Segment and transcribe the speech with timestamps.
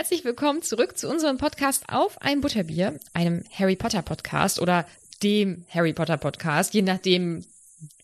[0.00, 4.86] Und herzlich willkommen zurück zu unserem Podcast auf ein Butterbier, einem Harry Potter Podcast oder
[5.22, 7.44] dem Harry Potter Podcast, je nachdem,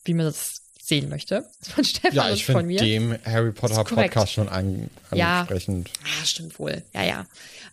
[0.04, 1.48] wie man das sehen möchte.
[1.62, 2.80] Von Stefan Ja, und ich von mir.
[2.80, 3.82] dem Harry Potter.
[3.82, 5.40] Podcast schon an, Ja.
[5.40, 5.88] ansprechend.
[6.04, 6.82] Ah, stimmt wohl.
[6.92, 7.27] Ja, ja.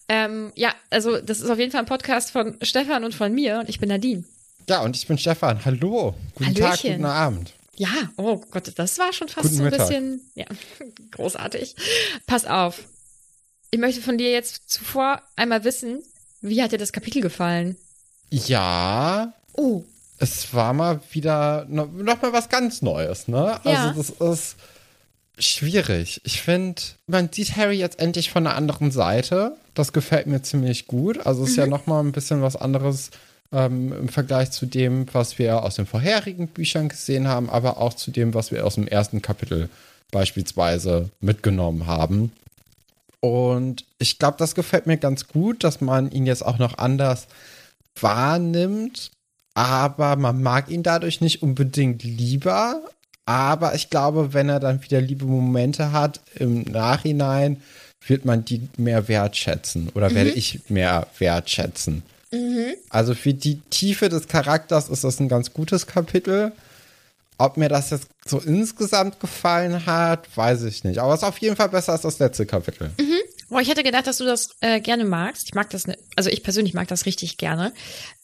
[0.08, 3.60] Ähm, ja, also das ist auf jeden Fall ein Podcast von Stefan und von mir
[3.60, 4.24] und ich bin Nadine.
[4.70, 5.66] Ja, und ich bin Stefan.
[5.66, 6.16] Hallo.
[6.36, 6.92] Guten Tag, Hallöchen.
[6.94, 7.52] guten Abend.
[7.76, 9.88] Ja, oh Gott, das war schon fast Guten so ein Mittag.
[9.90, 10.46] bisschen, ja,
[11.12, 11.76] großartig.
[12.26, 12.86] Pass auf.
[13.74, 16.04] Ich möchte von dir jetzt zuvor einmal wissen,
[16.42, 17.76] wie hat dir das Kapitel gefallen?
[18.30, 19.82] Ja, Oh,
[20.20, 23.60] es war mal wieder no, noch mal was ganz Neues, ne?
[23.64, 23.92] Ja.
[23.92, 24.56] Also das ist
[25.40, 26.22] schwierig.
[26.24, 29.56] Ich finde, man sieht Harry jetzt endlich von einer anderen Seite.
[29.74, 31.26] Das gefällt mir ziemlich gut.
[31.26, 33.10] Also es ist ja noch mal ein bisschen was anderes
[33.52, 37.96] ähm, im Vergleich zu dem, was wir aus den vorherigen Büchern gesehen haben, aber auch
[37.96, 39.68] zu dem, was wir aus dem ersten Kapitel
[40.12, 42.32] beispielsweise mitgenommen haben.
[43.24, 47.28] Und ich glaube, das gefällt mir ganz gut, dass man ihn jetzt auch noch anders
[47.98, 49.12] wahrnimmt.
[49.54, 52.82] Aber man mag ihn dadurch nicht unbedingt lieber.
[53.26, 57.62] Aber ich glaube, wenn er dann wieder liebe Momente hat im Nachhinein,
[58.06, 62.04] wird man die mehr wertschätzen oder werde ich mehr wertschätzen.
[62.90, 66.52] Also für die Tiefe des Charakters ist das ein ganz gutes Kapitel.
[67.38, 71.00] Ob mir das jetzt so insgesamt gefallen hat, weiß ich nicht.
[71.00, 72.92] Aber es ist auf jeden Fall besser als das letzte Kapitel.
[73.54, 75.46] Boah, ich hätte gedacht, dass du das äh, gerne magst.
[75.48, 77.72] Ich mag das, ne, also ich persönlich mag das richtig gerne.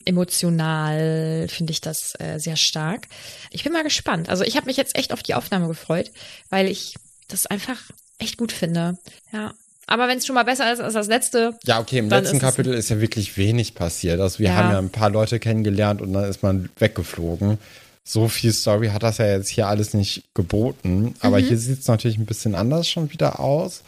[0.05, 3.07] Emotional finde ich das äh, sehr stark.
[3.51, 4.29] Ich bin mal gespannt.
[4.29, 6.11] Also ich habe mich jetzt echt auf die Aufnahme gefreut,
[6.49, 6.95] weil ich
[7.27, 7.77] das einfach
[8.17, 8.97] echt gut finde.
[9.31, 9.53] Ja.
[9.87, 12.41] Aber wenn es schon mal besser ist als das letzte, Ja, okay, im letzten ist
[12.41, 14.19] Kapitel ist ja wirklich wenig passiert.
[14.19, 14.55] Also wir Ja.
[14.55, 17.57] haben ja ein paar Leute kennengelernt und dann ist man weggeflogen.
[18.03, 21.15] So viel Story hat das ja jetzt hier alles nicht geboten.
[21.21, 21.45] Aber Mhm.
[21.45, 23.81] hier sieht es natürlich ein bisschen anders schon wieder aus.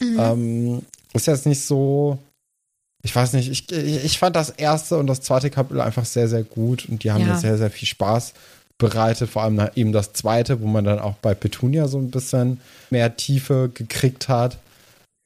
[0.00, 0.18] Mhm.
[0.18, 2.18] Ähm, ist jetzt nicht so.
[3.02, 6.42] Ich weiß nicht, ich, ich fand das erste und das zweite Kapitel einfach sehr, sehr
[6.42, 7.28] gut und die haben Ja.
[7.34, 8.34] mir sehr, sehr viel Spaß
[8.76, 9.30] bereitet.
[9.30, 13.16] Vor allem eben das zweite, wo man dann auch bei Petunia so ein bisschen mehr
[13.16, 14.58] Tiefe gekriegt hat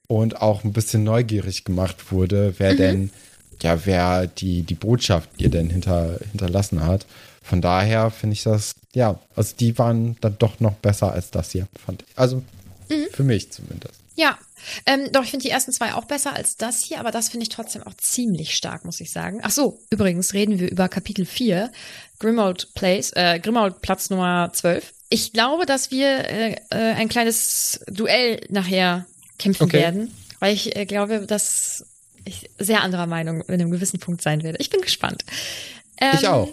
[0.06, 3.10] und auch ein bisschen neugierig gemacht wurde, wer denn,
[3.60, 7.06] ja, wer die, die Botschaft ihr denn hinter, hinterlassen hat.
[7.42, 11.50] Von daher finde ich das, ja, also die waren dann doch noch besser als das
[11.50, 12.08] hier, fand ich.
[12.16, 12.42] Also
[13.12, 13.94] für mich zumindest.
[14.14, 14.38] ja.
[14.86, 17.44] Ähm, doch, ich finde die ersten zwei auch besser als das hier, aber das finde
[17.44, 19.40] ich trotzdem auch ziemlich stark, muss ich sagen.
[19.42, 21.70] Ach so, übrigens reden wir über Kapitel 4,
[22.18, 24.92] Grimmauld Place, äh, Grimmauld Platz Nummer 12.
[25.10, 29.06] Ich glaube, dass wir äh, äh, ein kleines Duell nachher
[29.38, 29.78] kämpfen Okay.
[29.78, 31.84] werden, weil ich äh, glaube, dass
[32.24, 34.58] ich sehr anderer Meinung in einem gewissen Punkt sein werde.
[34.60, 35.24] Ich bin gespannt.
[36.00, 36.48] Ähm, Ich auch.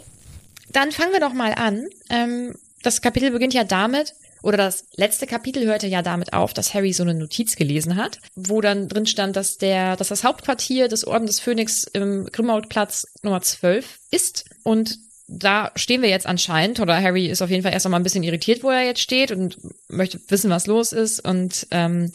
[0.74, 1.86] Dann fangen wir doch mal an.
[2.10, 6.74] Ähm, das Kapitel beginnt ja damit, oder das letzte Kapitel hörte ja damit auf, dass
[6.74, 10.88] Harry so eine Notiz gelesen hat, wo dann drin stand, dass der, dass das Hauptquartier
[10.88, 14.46] des Orden des Phönix im Grimmauld-Platz Nummer 12 ist.
[14.64, 14.98] Und
[15.28, 18.24] da stehen wir jetzt anscheinend, oder Harry ist auf jeden Fall erst einmal ein bisschen
[18.24, 19.58] irritiert, wo er jetzt steht und
[19.88, 21.20] möchte wissen, was los ist.
[21.20, 22.12] Und ähm,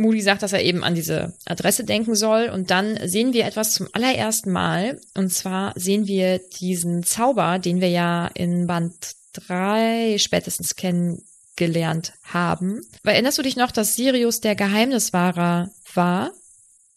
[0.00, 2.48] Moody sagt, dass er eben an diese Adresse denken soll.
[2.48, 5.00] Und dann sehen wir etwas zum allerersten Mal.
[5.16, 8.94] Und zwar sehen wir diesen Zauber, den wir ja in Band
[9.34, 12.82] 3 spätestens kennengelernt haben.
[13.04, 16.30] Erinnerst du dich noch, dass Sirius der Geheimniswahrer war?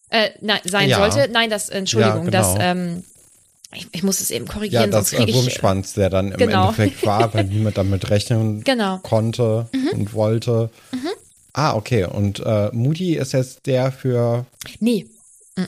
[0.09, 0.97] Äh, nein, sein Ja.
[1.11, 1.31] sollte?
[1.31, 2.63] Nein, das, Entschuldigung, Ja, das, genau.
[2.63, 3.03] ähm,
[3.73, 5.35] ich, ich muss es eben Ja, korrigieren, das sonst kriege äh.
[5.35, 6.69] Wurmschwanz, der dann im Genau.
[6.69, 8.99] Endeffekt war, weil niemand damit rechnen Genau.
[8.99, 10.69] konnte und wollte.
[11.57, 12.03] Ah, okay.
[12.05, 14.45] Und äh, Moody ist jetzt der für.
[14.79, 15.05] Nee,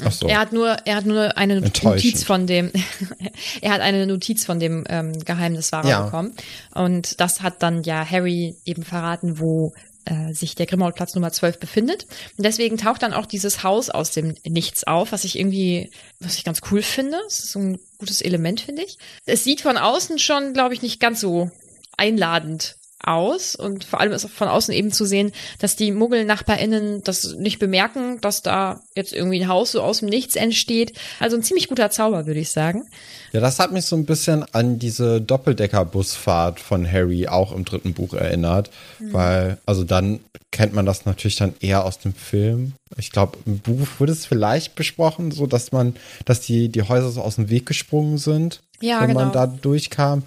[0.04, 0.28] Ach so.
[0.28, 1.62] Er hat nur, er hat nur eine.
[1.62, 2.72] Notiz von dem,
[3.62, 6.02] er hat eine Notiz von dem ähm, Geheimniswahrer Ja.
[6.04, 6.34] bekommen.
[6.76, 9.72] Und das hat dann ja Harry eben verraten, wo
[10.04, 12.06] äh, sich der Grimmauld-Platz Nummer 12 befindet.
[12.38, 16.36] Und deswegen taucht dann auch dieses Haus aus dem Nichts auf, was ich irgendwie, was
[16.36, 17.18] ich ganz cool finde.
[17.24, 18.98] Das ist so ein gutes Element, finde ich.
[19.26, 21.50] Es sieht von außen schon, glaube ich, nicht ganz so
[21.96, 27.04] einladend aus und vor allem ist auch von außen eben zu sehen, dass die Muggel-NachbarInnen
[27.04, 30.94] das nicht bemerken, dass da jetzt irgendwie ein Haus so aus dem Nichts entsteht.
[31.20, 32.88] Also ein ziemlich guter Zauber, würde ich sagen.
[33.34, 37.94] Ja, das hat mich so ein bisschen an diese Doppeldecker-Busfahrt von Harry auch im dritten
[37.94, 38.72] Buch erinnert.
[39.00, 40.20] Weil, also dann
[40.52, 42.74] kennt man das natürlich dann eher aus dem Film.
[42.98, 45.96] Ich glaube, im Buch wurde es vielleicht besprochen, so dass man,
[46.26, 49.46] dass die, die Häuser so aus dem Weg gesprungen sind, Ja, wenn man genau.
[49.46, 50.24] da durchkam.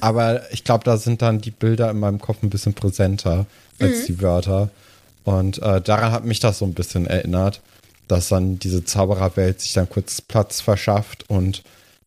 [0.00, 3.46] Aber ich glaube, da sind dann die Bilder in meinem Kopf ein bisschen präsenter
[3.80, 4.70] als die Wörter.
[5.24, 7.60] Und äh, daran hat mich das so ein bisschen erinnert,
[8.08, 11.62] dass dann diese Zaubererwelt sich dann kurz Platz verschafft und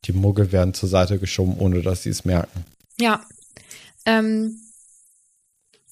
[0.06, 2.66] die Muggel werden zur Seite geschoben, ohne dass sie es merken.
[3.00, 3.22] Ja.
[4.06, 4.58] Ähm,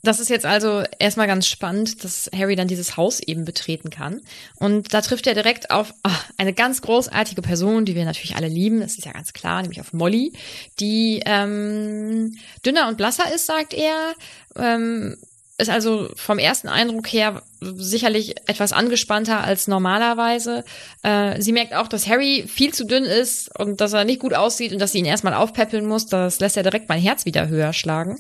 [0.06, 4.20] Das ist jetzt also erstmal ganz spannend, dass Harry dann dieses Haus eben betreten kann.
[4.56, 8.50] Und da trifft er direkt auf ach, eine ganz großartige Person, die wir natürlich alle
[8.50, 8.82] lieben.
[8.82, 10.34] Das ist ja ganz klar, nämlich auf Molly,
[10.82, 14.14] die ähm, dünner und blasser ist, sagt er.
[14.58, 15.16] Ähm,
[15.58, 20.66] ist also vom ersten Eindruck her sicherlich etwas angespannter als normalerweise.
[21.04, 24.34] Äh, sie merkt auch, dass Harry viel zu dünn ist und dass er nicht gut
[24.34, 26.08] aussieht und dass sie ihn erstmal aufpäppeln muss.
[26.08, 28.20] Das lässt ja direkt mein Herz wieder höher schlagen.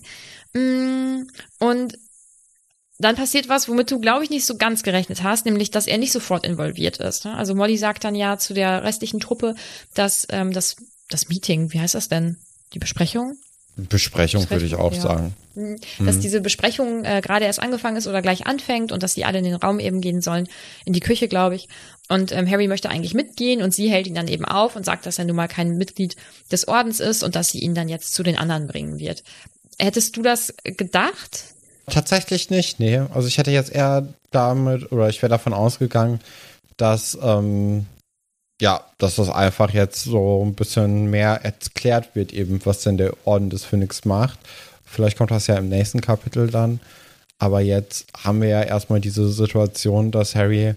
[0.53, 1.23] Mm,
[1.59, 1.97] und
[2.99, 5.97] dann passiert was, womit du, glaube ich, nicht so ganz gerechnet hast, nämlich, dass er
[5.97, 7.25] nicht sofort involviert ist.
[7.25, 7.35] Ne?
[7.35, 9.55] Also Molly sagt dann ja zu der restlichen Truppe,
[9.93, 10.75] dass ähm, das,
[11.09, 12.37] das Meeting, wie heißt das denn?
[12.73, 13.35] Die Besprechung?
[13.75, 15.01] Besprechung, würde ich auch ja.
[15.01, 15.33] sagen.
[15.55, 15.77] Mhm.
[16.05, 16.21] Dass mhm.
[16.21, 19.45] diese Besprechung äh, gerade erst angefangen ist oder gleich anfängt und dass die alle in
[19.45, 20.47] den Raum eben gehen sollen,
[20.85, 21.67] in die Küche, glaube ich.
[22.07, 25.07] Und ähm, Harry möchte eigentlich mitgehen und sie hält ihn dann eben auf und sagt,
[25.07, 26.15] dass er nun mal kein Mitglied
[26.51, 29.23] des Ordens ist und dass sie ihn dann jetzt zu den anderen bringen wird.
[29.79, 31.45] Hättest du das gedacht?
[31.87, 32.97] Tatsächlich nicht, nee.
[32.97, 36.19] Also ich hätte jetzt eher damit, oder ich wäre davon ausgegangen,
[36.77, 37.85] dass, ähm,
[38.61, 43.13] ja, dass das einfach jetzt so ein bisschen mehr erklärt wird, eben, was denn der
[43.25, 44.39] Orden des Phönix macht.
[44.85, 46.79] Vielleicht kommt das ja im nächsten Kapitel dann.
[47.39, 50.75] Aber jetzt haben wir ja erstmal diese Situation, dass Harry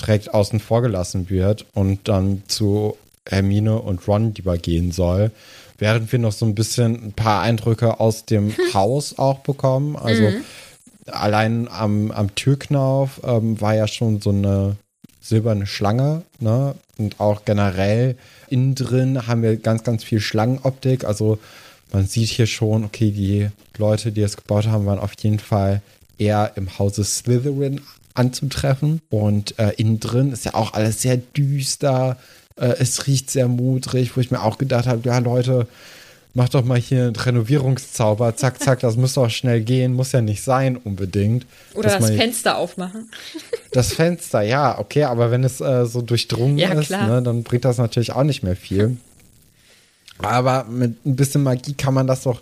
[0.00, 2.96] direkt außen vor gelassen wird und dann zu
[3.28, 5.30] Hermine und Ron lieber gehen soll
[5.78, 8.54] während wir noch so ein bisschen ein paar Eindrücke aus dem.
[8.74, 9.96] Haus auch bekommen.
[9.96, 10.44] Also mhm.
[11.06, 14.76] allein am, am Türknauf ähm, war ja schon so eine
[15.20, 16.74] silberne Schlange, ne?
[16.98, 18.16] Und auch generell
[18.48, 21.04] innen drin haben wir ganz, ganz viel Schlangenoptik.
[21.04, 21.38] Also
[21.92, 23.48] man sieht hier schon, okay, die
[23.78, 25.80] Leute, die es gebaut haben, waren auf jeden Fall
[26.18, 27.80] eher im Hause Slytherin
[28.14, 29.00] anzutreffen.
[29.10, 32.16] Und äh, innen drin ist ja auch alles sehr düster,
[32.58, 35.66] äh, es riecht sehr mutrig, wo ich mir auch gedacht habe, ja Leute,
[36.34, 40.20] mach doch mal hier einen Renovierungszauber, zack, zack, das muss doch schnell gehen, muss ja
[40.20, 41.46] nicht sein unbedingt.
[41.74, 43.10] Oder das Fenster aufmachen.
[43.70, 47.66] Das Fenster, ja, okay, aber wenn es äh, so durchdrungen ja, ist, ne, dann bringt
[47.66, 48.96] das natürlich auch nicht mehr viel.
[50.20, 52.40] Aber mit ein bisschen Magie kann man das doch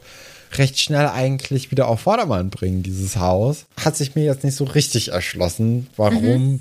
[0.53, 3.67] recht schnell eigentlich wieder auf Vordermann bringen, dieses Haus.
[3.85, 6.61] Hat sich mir jetzt nicht so richtig erschlossen, warum mhm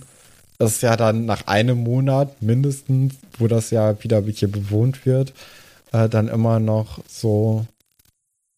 [0.59, 5.33] es ja dann nach einem Monat mindestens, wo das ja wieder hier bewohnt wird,
[5.91, 7.65] äh, dann immer noch so,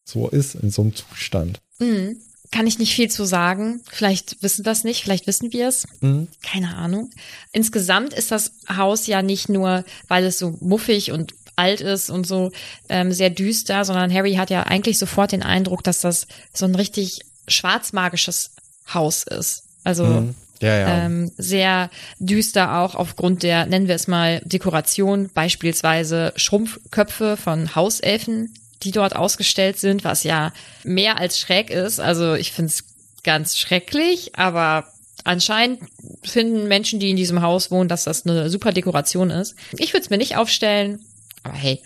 [0.05, 1.59] so ist, in so einem Zustand.
[1.79, 2.17] Mhm.
[2.49, 3.81] Kann ich nicht viel zu sagen.
[3.91, 5.85] Vielleicht wissen wir es nicht, vielleicht wissen wir es.
[5.99, 6.29] Mhm.
[6.43, 7.09] Keine Ahnung.
[7.51, 12.25] Insgesamt ist das Haus ja nicht nur, weil es so muffig und alt ist und
[12.25, 12.51] so
[12.87, 16.75] ähm, sehr düster, sondern Harry hat ja eigentlich sofort den Eindruck, dass das so ein
[16.75, 18.51] richtig schwarzmagisches
[18.93, 19.63] Haus ist.
[19.83, 20.35] Also mhm.
[20.61, 21.05] Ja, ja.
[21.05, 21.89] Ähm, sehr
[22.19, 29.15] düster auch aufgrund der, nennen wir es mal, Dekoration, beispielsweise Schrumpfköpfe von Hauselfen, die dort
[29.15, 30.51] ausgestellt sind, was ja
[30.83, 31.99] mehr als schräg ist.
[31.99, 32.83] Also ich finde es
[33.23, 34.87] ganz schrecklich, aber
[35.23, 35.81] anscheinend
[36.23, 39.55] finden Menschen, die in diesem Haus wohnen, dass das eine super Dekoration ist.
[39.77, 40.99] Ich würde es mir nicht aufstellen,
[41.43, 41.81] aber hey,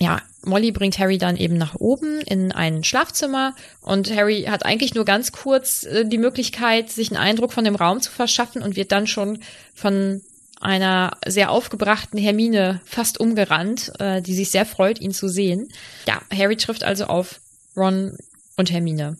[0.00, 4.94] ja, Molly bringt Harry dann eben nach oben in ein Schlafzimmer und Harry hat eigentlich
[4.94, 8.76] nur ganz kurz äh, die Möglichkeit, sich einen Eindruck von dem Raum zu verschaffen und
[8.76, 9.40] wird dann schon
[9.74, 10.22] von
[10.60, 15.68] einer sehr aufgebrachten Hermine fast umgerannt, äh, die sich sehr freut, ihn zu sehen.
[16.06, 17.40] Ja, Harry trifft also auf
[17.76, 18.16] Ron
[18.56, 19.16] und Hermine.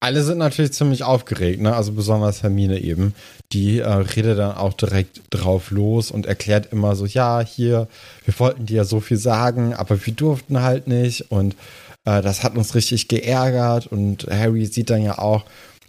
[0.00, 1.74] Alle sind natürlich ziemlich aufgeregt, ne?
[1.74, 3.14] Also besonders Hermine eben.
[3.52, 7.88] Die äh, redet dann auch direkt drauf los und erklärt immer so, ja, hier,
[8.24, 11.56] wir wollten dir ja so viel sagen, aber wir durften halt nicht und
[12.04, 15.44] äh, das hat uns richtig geärgert und Harry sieht dann ja auch,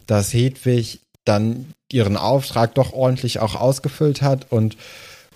[0.08, 4.78] dass Hedwig dann ihren Auftrag doch ordentlich auch ausgefüllt hat und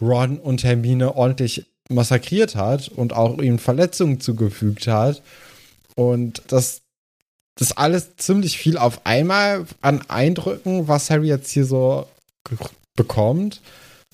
[0.02, 5.22] Ron und Hermine ordentlich massakriert hat und auch ihnen Verletzungen zugefügt hat.
[5.96, 6.83] Und das
[7.56, 12.08] das alles ziemlich viel auf einmal an Eindrücken, was Harry jetzt hier so
[12.96, 13.62] bekommt.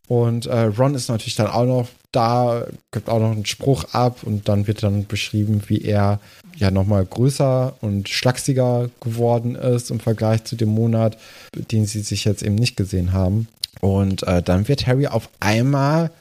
[0.08, 4.24] Und äh, Ron ist natürlich dann auch noch da, gibt auch noch einen Spruch ab
[4.24, 6.20] und dann wird dann beschrieben, wie er
[6.56, 11.18] ja nochmal größer und schlachsiger geworden ist im Vergleich zu dem Monat,
[11.54, 13.48] den sie sich jetzt eben nicht gesehen haben.
[13.82, 16.12] Und äh, dann wird Harry auf einmal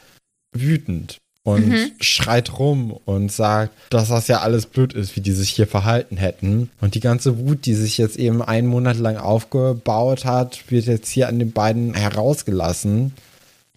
[0.52, 1.92] wütend und mhm.
[1.98, 6.18] schreit rum und sagt, dass das ja alles blöd ist, wie die sich hier verhalten
[6.18, 6.68] hätten.
[6.82, 11.08] Und die ganze Wut, die sich jetzt eben einen Monat lang aufgebaut hat, wird jetzt
[11.08, 13.14] hier an den beiden herausgelassen.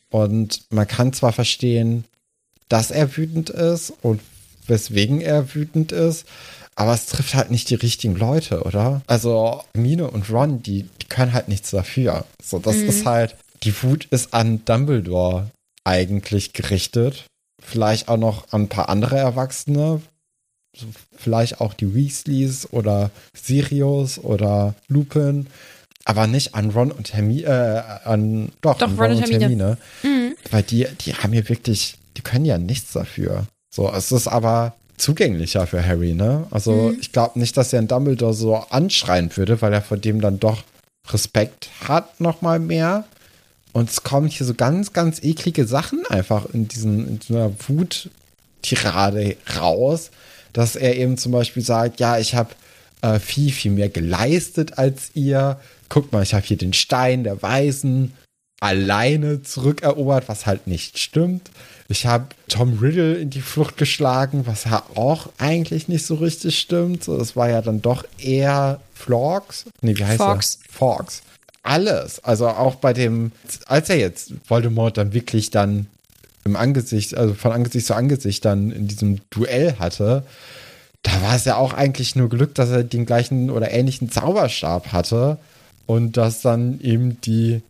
[0.09, 2.03] Und man kann zwar verstehen,
[2.67, 4.19] dass er wütend ist und
[4.67, 6.25] weswegen er wütend ist,
[6.75, 9.01] aber es trifft halt nicht die richtigen Leute, oder?
[9.07, 12.25] Also Mine und Ron, die, die können halt nichts dafür.
[12.43, 12.89] So, das mhm.
[12.89, 15.49] ist halt, die Wut ist an Dumbledore
[15.85, 17.25] eigentlich gerichtet
[17.61, 20.01] vielleicht auch noch an ein paar andere Erwachsene,
[21.17, 25.47] vielleicht auch die Weasleys oder Sirius oder Lupin,
[26.05, 27.45] aber nicht an Ron und Hermine,
[28.05, 29.77] äh, an, doch, Doch, an Ron Ron, und Hermine.
[30.03, 30.35] Mhm.
[30.49, 33.45] Weil die, die haben ja wirklich, die können ja nichts dafür.
[33.73, 36.45] So, es ist aber zugänglicher für Harry, ne?
[36.51, 36.97] Also Mhm.
[36.99, 40.39] ich glaube nicht, dass er einen Dumbledore so anschreien würde, weil er vor dem dann
[40.39, 40.63] doch
[41.09, 43.05] Respekt hat, nochmal mehr.
[43.73, 47.53] Und es kommen hier so ganz, ganz eklige Sachen einfach in diesen, in so einer
[47.67, 50.11] Wut-Tirade raus,
[50.53, 52.49] dass er eben zum Beispiel sagt, ja, ich habe
[53.01, 55.59] äh, viel, viel mehr geleistet als ihr.
[55.89, 58.13] Guckt mal, ich habe hier den Stein der Weisen
[58.61, 61.49] alleine zurückerobert, was halt nicht stimmt.
[61.87, 66.57] Ich habe Tom Riddle in die Flucht geschlagen, was ja auch eigentlich nicht so richtig
[66.59, 67.03] stimmt.
[67.03, 69.65] So, das war ja dann doch eher Florks.
[69.81, 70.59] Nee, wie heißt Fawkes.
[70.63, 70.73] er?
[70.73, 71.21] Fawkes.
[71.63, 72.23] Alles.
[72.23, 73.31] Also auch bei dem,
[73.65, 75.87] als er jetzt Voldemort dann wirklich dann
[76.43, 80.23] im Angesicht, also von Angesicht zu Angesicht dann in diesem Duell hatte,
[81.03, 84.91] da war es ja auch eigentlich nur Glück, dass er den gleichen oder ähnlichen Zauberstab
[84.91, 85.37] hatte
[85.85, 87.61] und dass dann eben die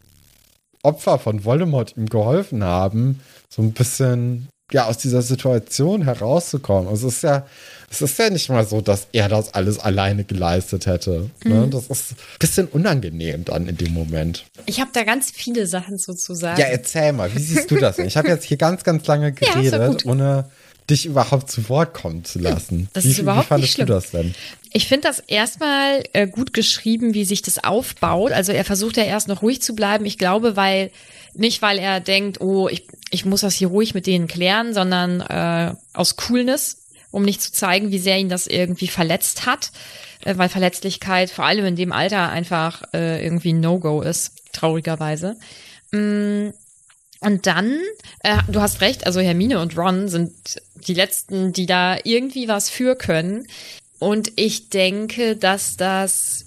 [0.83, 3.19] Opfer von Voldemort ihm geholfen haben,
[3.50, 6.89] so ein bisschen ja aus dieser Situation herauszukommen.
[6.89, 7.45] Also es ist ja,
[7.91, 11.29] es ist ja nicht mal so, dass er das alles alleine geleistet hätte.
[11.43, 11.67] Ne?
[11.69, 14.45] Das ist ein bisschen unangenehm dann in dem Moment.
[14.65, 16.60] Ich habe da ganz viele Sachen sozusagen.
[16.60, 18.07] Ja, erzähl mal, wie siehst du das denn?
[18.07, 20.05] Ich habe jetzt hier ganz, ganz lange Ja, ja geredet, gut.
[20.05, 20.50] ohne
[20.89, 22.89] dich überhaupt zu Wort kommen zu lassen.
[22.93, 24.01] Das wie, ist überhaupt wie fandest nicht du schlimm.
[24.01, 24.36] das denn?
[24.74, 28.31] Ich finde das erstmal äh, gut geschrieben, wie sich das aufbaut.
[28.31, 30.05] Also er versucht ja erst noch ruhig zu bleiben.
[30.05, 30.91] Ich glaube, weil
[31.33, 35.21] nicht, weil er denkt, oh, ich, ich muss das hier ruhig mit denen klären, sondern
[35.21, 36.77] äh, aus Coolness,
[37.12, 39.72] um nicht zu zeigen, wie sehr ihn das irgendwie verletzt hat.
[40.24, 45.36] Äh, weil Verletzlichkeit vor allem in dem Alter einfach äh, irgendwie No-Go ist, traurigerweise.
[45.91, 46.50] Mm,
[47.22, 47.77] Und dann,
[48.22, 50.34] äh, du hast recht, also Hermine und Ron sind
[50.88, 53.48] die letzten, die da irgendwie was für können.
[54.00, 56.46] Und ich denke, dass das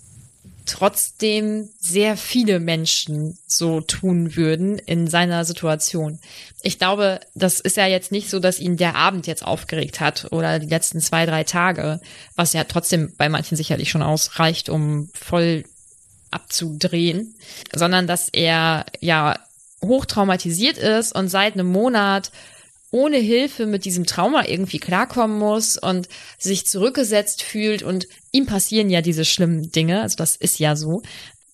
[0.67, 6.19] trotzdem sehr viele Menschen so tun würden in seiner Situation.
[6.63, 10.29] Ich glaube, das ist ja jetzt nicht so, dass ihn der Abend jetzt aufgeregt hat
[10.33, 12.01] oder die letzten zwei, drei Tage,
[12.35, 15.65] was ja trotzdem bei manchen sicherlich schon ausreicht, um voll
[16.31, 17.35] abzudrehen,
[17.73, 19.39] sondern dass er ja
[19.83, 22.31] hochtraumatisiert ist und seit einem Monat
[22.95, 26.09] ohne Hilfe mit diesem Trauma irgendwie klarkommen muss und
[26.39, 31.03] sich zurückgesetzt fühlt und ihm passieren ja diese schlimmen Dinge, also das ist ja so.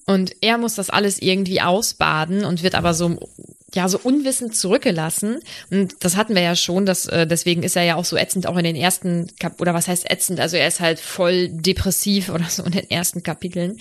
[0.04, 3.18] Und er muss das alles irgendwie ausbaden und wird aber so
[3.75, 5.38] ja so unwissend zurückgelassen
[5.70, 8.47] und das hatten wir ja schon, dass äh, deswegen ist er ja auch so ätzend
[8.47, 12.28] auch in den ersten Kap oder was heißt ätzend, also er ist halt voll depressiv
[12.30, 13.78] oder so in den ersten Kapiteln.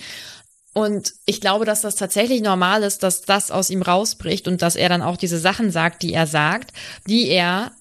[0.72, 4.76] Und ich glaube, dass das tatsächlich normal ist, dass das aus ihm rausbricht und dass
[4.76, 6.72] er dann auch diese Sachen sagt, die er sagt,
[7.06, 7.72] die er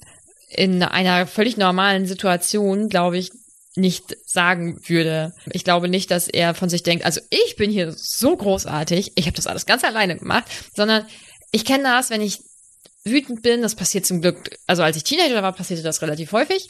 [0.50, 3.32] in einer völlig normalen Situation, glaube ich,
[3.76, 5.34] nicht sagen würde.
[5.52, 9.26] Ich glaube nicht, dass er von sich denkt, also ich bin hier so großartig, ich
[9.26, 11.06] habe das alles ganz alleine gemacht, sondern
[11.52, 12.40] ich kenne das, wenn ich
[13.04, 16.68] wütend bin, das passiert zum Glück, also als ich Teenager war, passierte das relativ häufig.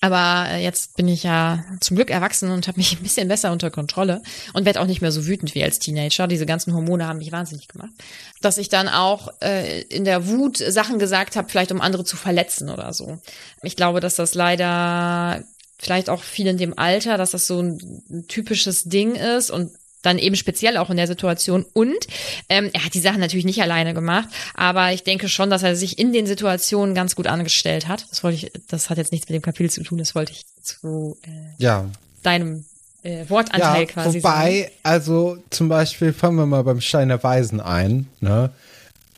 [0.00, 3.52] Aber äh, jetzt bin ich ja zum Glück erwachsen und habe mich ein bisschen besser
[3.52, 4.22] unter Kontrolle
[4.54, 6.26] und werde auch nicht mehr so wütend wie als Teenager.
[6.26, 7.92] Diese ganzen Hormone haben mich wahnsinnig gemacht.
[8.40, 12.16] Dass ich dann auch äh, in der Wut Sachen gesagt habe, vielleicht um andere zu
[12.16, 13.18] verletzen oder so.
[13.62, 15.44] Ich glaube, dass das leider
[15.78, 19.70] vielleicht auch viel in dem Alter, dass das so ein, ein typisches Ding ist und
[20.02, 21.64] dann eben speziell auch in der Situation.
[21.72, 22.06] Und
[22.48, 25.76] ähm, er hat die Sachen natürlich nicht alleine gemacht, aber ich denke schon, dass er
[25.76, 28.06] sich in den Situationen ganz gut angestellt hat.
[28.10, 30.44] Das wollte ich, das hat jetzt nichts mit dem Kapitel zu tun, das wollte ich
[30.62, 31.86] zu äh, Ja,
[32.22, 32.64] deinem
[33.02, 34.34] äh, Wortanteil ja, quasi sagen.
[34.34, 38.50] wobei, also zum Beispiel fangen wir mal beim Stein der Weisen ein, ne?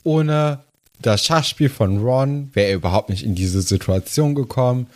[0.05, 0.61] Ohne
[1.01, 4.87] das Schachspiel von Ron wäre er überhaupt nicht in diese Situation gekommen.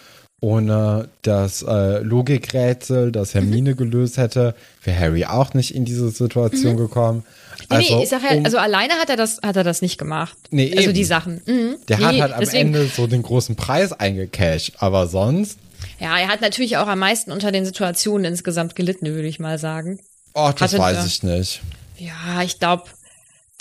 [0.41, 3.77] Ohne das äh, Logikrätsel, das Hermine Mhm.
[3.77, 7.25] gelöst hätte, wäre Harry auch nicht in diese Situation gekommen.
[7.71, 9.97] Nee, nee, ich sag ja, um- also alleine hat er das, hat er das nicht
[9.97, 10.37] gemacht.
[10.51, 10.95] Nee, also eben.
[10.95, 11.41] die Sachen.
[11.47, 11.77] Mhm.
[11.89, 15.59] der nee, hat halt am deswegen, Ende so den großen Preis eingecasht, aber sonst,
[16.01, 19.59] Ja, er hat natürlich auch am meisten unter den Situationen insgesamt gelitten, würde ich mal
[19.59, 19.99] sagen.
[20.35, 21.05] oh, das Hatte- weiß ja.
[21.07, 21.63] ich nicht.
[21.99, 22.85] Ja, ich glaube,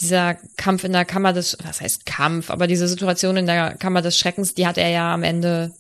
[0.02, 4.02] dieser Kampf in der Kammer des, was heißt Kampf, aber diese Situation in der Kammer
[4.02, 5.72] des Schreckens, die hat er ja am Ende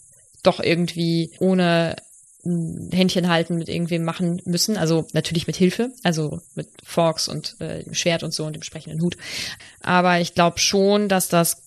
[0.45, 1.95] doch irgendwie ohne
[2.91, 4.77] Händchen halten mit irgendwem machen müssen.
[4.77, 8.61] Also natürlich mit Hilfe, also mit Forks und äh, dem Schwert und so und dem
[8.61, 9.17] sprechenden Hut.
[9.81, 11.63] Aber ich glaube schon, dass das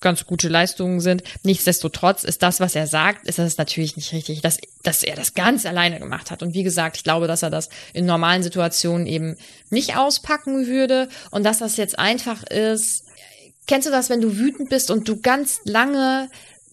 [0.00, 1.22] ganz gute Leistungen sind.
[1.42, 5.34] Nichtsdestotrotz ist das, was er sagt, ist das natürlich nicht richtig, dass, dass er das
[5.34, 6.42] ganz alleine gemacht hat.
[6.42, 9.36] Und wie gesagt, ich glaube, dass er das in normalen Situationen eben
[9.70, 13.04] nicht auspacken würde und dass das jetzt einfach ist.
[13.66, 16.30] Kennst du das, wenn du wütend bist und du ganz lange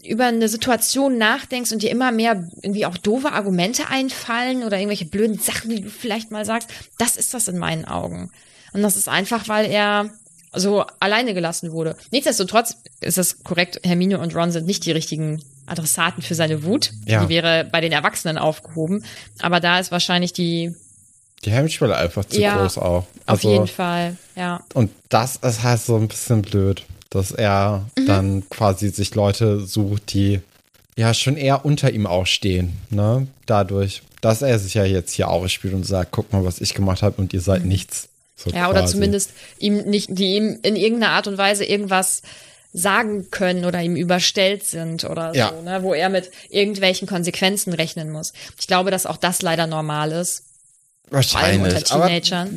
[0.07, 5.05] über eine Situation nachdenkst und dir immer mehr irgendwie auch doofe Argumente einfallen oder irgendwelche
[5.05, 8.31] blöden Sachen, die du vielleicht mal sagst, das ist das in meinen Augen.
[8.73, 10.09] Und das ist einfach, weil er
[10.53, 11.95] so alleine gelassen wurde.
[12.11, 16.91] Nichtsdestotrotz ist es korrekt, Hermine und Ron sind nicht die richtigen Adressaten für seine Wut.
[17.05, 17.23] Ja.
[17.23, 19.03] Die wäre bei den Erwachsenen aufgehoben.
[19.41, 20.73] Aber da ist wahrscheinlich die,
[21.43, 23.03] Die Hemmschwelle einfach zu Ja, groß auch.
[23.03, 24.61] auf Also, jeden Fall, ja.
[24.73, 26.83] Und das ist halt so ein bisschen blöd,
[27.15, 28.05] dass er Mhm.
[28.05, 30.41] dann quasi sich Leute sucht, die
[30.97, 33.27] ja schon eher unter ihm auch stehen, ne?
[33.45, 37.01] Dadurch, dass er sich ja jetzt hier aufspielt und sagt, guck mal, was ich gemacht
[37.01, 38.07] habe und ihr seid nichts.
[38.35, 38.55] So Mhm.
[38.55, 38.93] Ja, oder quasi.
[38.93, 42.21] zumindest ihm nicht, die ihm in irgendeiner Art und Weise irgendwas
[42.73, 45.53] sagen können oder ihm überstellt sind oder Ja.
[45.55, 48.33] so, ne, wo er mit irgendwelchen Konsequenzen rechnen muss.
[48.59, 50.43] Ich glaube, dass auch das leider normal ist.
[51.09, 51.91] Wahrscheinlich.
[51.91, 52.09] aber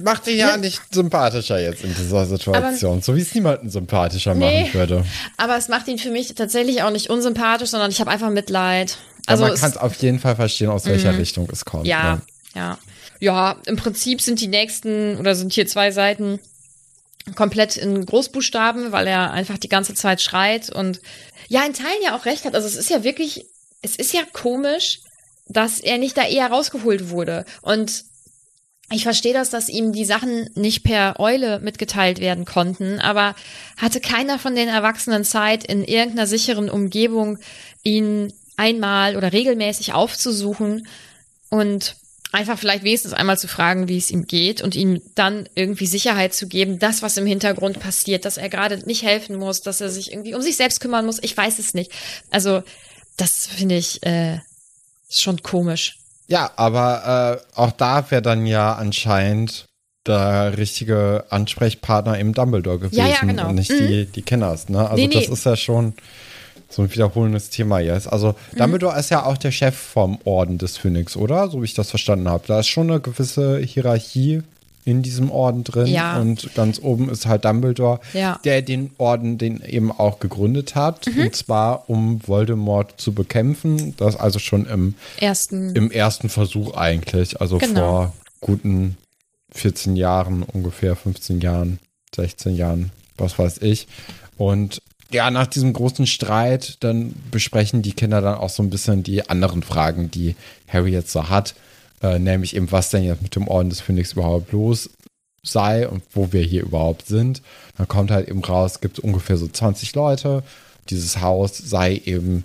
[0.03, 3.03] macht ihn ja nicht sympathischer jetzt in dieser Situation.
[3.03, 4.63] so wie es niemanden sympathischer Nee.
[4.63, 5.05] machen würde.
[5.37, 8.97] Aber es macht ihn für mich tatsächlich auch nicht unsympathisch, sondern ich habe einfach Mitleid.
[9.27, 11.87] Also Also man kann es auf jeden Fall verstehen, aus welcher Richtung es kommt.
[11.87, 12.23] Ja, ne?
[12.55, 12.79] ja.
[13.21, 16.39] Ja, im Prinzip sind die nächsten oder sind hier zwei Seiten
[17.35, 21.01] komplett in Großbuchstaben, weil er einfach die ganze Zeit schreit und
[21.49, 22.55] ja, in Teilen ja auch recht hat.
[22.55, 23.47] Also es ist ja wirklich,
[23.83, 25.01] es ist ja komisch,
[25.49, 27.45] dass er nicht da eher rausgeholt wurde.
[27.63, 28.05] Und
[28.91, 33.35] ich verstehe das, dass ihm die Sachen nicht per Eule mitgeteilt werden konnten, aber
[33.77, 37.39] hatte keiner von den Erwachsenen Zeit, in irgendeiner sicheren Umgebung
[37.83, 40.87] ihn einmal oder regelmäßig aufzusuchen
[41.51, 41.97] und
[42.33, 46.35] einfach vielleicht wenigstens einmal zu fragen, wie es ihm geht und ihm dann irgendwie Sicherheit
[46.35, 49.91] zu geben, das, was im Hintergrund passiert, dass er gerade nicht helfen muss, dass er
[49.91, 51.23] sich irgendwie um sich selbst kümmern muss.
[51.23, 51.91] Ich weiß es nicht.
[52.31, 52.63] Also,
[53.17, 54.41] das finde ich äh,
[55.11, 55.99] schon komisch.
[56.29, 59.65] Ja, aber äh, auch da wäre dann ja anscheinend
[60.07, 63.49] der richtige Ansprechpartner im Dumbledore gewesen Ja, ja, genau.
[63.49, 64.69] und nicht die, die Kenners.
[64.69, 64.79] Ne?
[64.81, 65.15] Also Nee, nee.
[65.15, 65.95] das ist ja schon
[66.71, 68.07] so ein wiederholendes Thema jetzt.
[68.11, 68.59] Also Mhm.
[68.59, 71.49] Dumbledore ist ja auch der Chef vom Orden des Phönix, oder?
[71.49, 72.45] So wie ich das verstanden habe.
[72.47, 74.43] Da ist schon eine gewisse Hierarchie
[74.85, 75.87] in diesem Orden drin.
[75.87, 76.19] Ja.
[76.19, 78.33] Und ganz oben ist halt Dumbledore, Ja.
[78.35, 78.43] Mhm.
[78.45, 81.07] der den Orden den eben auch gegründet hat.
[81.07, 83.95] Und zwar, um Voldemort zu bekämpfen.
[83.99, 85.75] Das also schon im Ersten.
[85.77, 87.81] im ersten Versuch eigentlich, also Genau.
[87.81, 88.97] vor guten
[89.53, 91.79] 14 Jahren, ungefähr 15 Jahren,
[92.15, 93.89] 16 Jahren, was weiß ich.
[94.37, 99.03] Und ja, nach diesem großen Streit, dann besprechen die Kinder dann auch so ein bisschen
[99.03, 100.37] die anderen Fragen, die
[100.69, 101.55] Harry jetzt so hat,
[102.03, 104.91] äh, nämlich eben, was denn jetzt mit dem Orden des Phönix überhaupt los
[105.43, 107.43] sei und wo wir hier überhaupt sind.
[107.77, 110.43] Dann kommt halt eben raus, gibt es ungefähr so 20 Leute.
[110.91, 112.45] Dieses Haus sei eben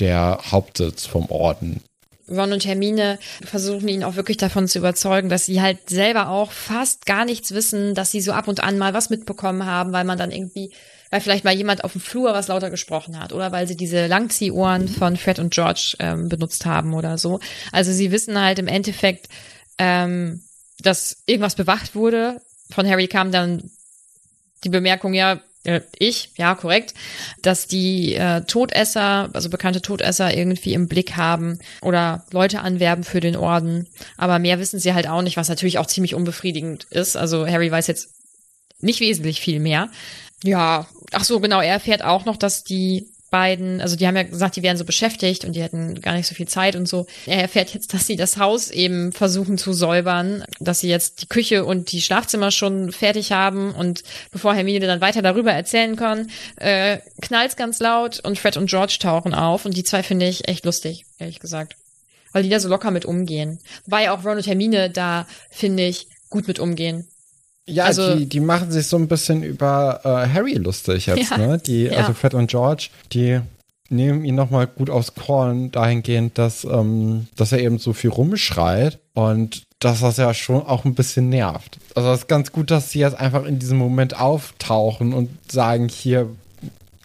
[0.00, 1.80] der Hauptsitz vom Orden.
[2.28, 6.52] Ron und Hermine versuchen ihn auch wirklich davon zu überzeugen, dass sie halt selber auch
[6.52, 10.04] fast gar nichts wissen, dass sie so ab und an mal was mitbekommen haben, weil
[10.04, 10.70] man dann irgendwie,
[11.12, 14.06] weil vielleicht mal jemand auf dem Flur was lauter gesprochen hat oder weil sie diese
[14.06, 17.38] Langziehohren von Fred und George ähm, benutzt haben oder so.
[17.70, 19.28] Also sie wissen halt im Endeffekt,
[19.76, 20.40] ähm,
[20.80, 22.40] dass irgendwas bewacht wurde.
[22.70, 23.70] Von Harry kam dann
[24.64, 26.94] die Bemerkung, ja, äh, ich, ja, korrekt,
[27.42, 33.20] dass die äh, Todesser, also bekannte Todesser irgendwie im Blick haben oder Leute anwerben für
[33.20, 33.86] den Orden.
[34.16, 37.18] Aber mehr wissen sie halt auch nicht, was natürlich auch ziemlich unbefriedigend ist.
[37.18, 38.14] Also Harry weiß jetzt
[38.80, 39.90] nicht wesentlich viel mehr.
[40.42, 44.22] Ja, ach so, genau, er erfährt auch noch, dass die beiden, also die haben ja
[44.22, 47.06] gesagt, die wären so beschäftigt und die hätten gar nicht so viel Zeit und so.
[47.26, 51.26] Er erfährt jetzt, dass sie das Haus eben versuchen zu säubern, dass sie jetzt die
[51.26, 56.30] Küche und die Schlafzimmer schon fertig haben und bevor Hermine dann weiter darüber erzählen kann,
[56.56, 60.46] äh, knallt's ganz laut und Fred und George tauchen auf und die zwei finde ich
[60.46, 61.76] echt lustig, ehrlich gesagt.
[62.32, 63.60] Weil die da so locker mit umgehen.
[63.86, 67.08] Wobei auch Ron und Hermine da, finde ich, gut mit umgehen.
[67.66, 71.38] Ja, Also- die, die machen sich so ein bisschen über äh, Harry lustig jetzt, Ja.
[71.38, 71.58] ne?
[71.58, 71.98] Die, Ja.
[71.98, 73.40] also Fred und George, die
[73.88, 78.98] nehmen ihn nochmal gut aufs Korn dahingehend, dass, ähm, dass er eben so viel rumschreit
[79.14, 81.78] und dass das ja schon auch ein bisschen nervt.
[81.94, 85.88] Also es ist ganz gut, dass sie jetzt einfach in diesem Moment auftauchen und sagen,
[85.88, 86.28] hier,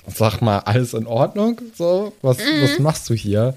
[0.08, 1.60] sag mal, alles in Ordnung?
[1.78, 3.54] So, was, was machst du hier?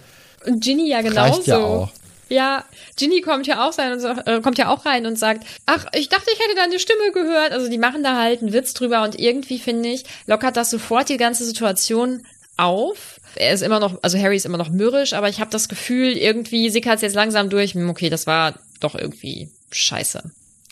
[0.47, 1.21] Und Ginny ja genauso.
[1.37, 1.91] Reicht ja auch.
[2.31, 2.65] Ja,
[2.97, 5.85] Ginny kommt ja auch rein und sagt, äh, kommt ja auch rein und sagt, ach,
[5.95, 7.53] ich dachte, ich hätte deine Stimme gehört.
[7.53, 11.09] Also die machen da halt einen Witz drüber und irgendwie finde ich, lockert das sofort
[11.09, 12.25] die ganze Situation
[12.57, 13.21] auf.
[13.35, 16.17] Er ist immer noch, also Harry ist immer noch mürrisch, aber ich habe das Gefühl,
[16.17, 17.75] irgendwie sickert es jetzt langsam durch.
[17.75, 20.23] hm, Okay, das war doch irgendwie scheiße.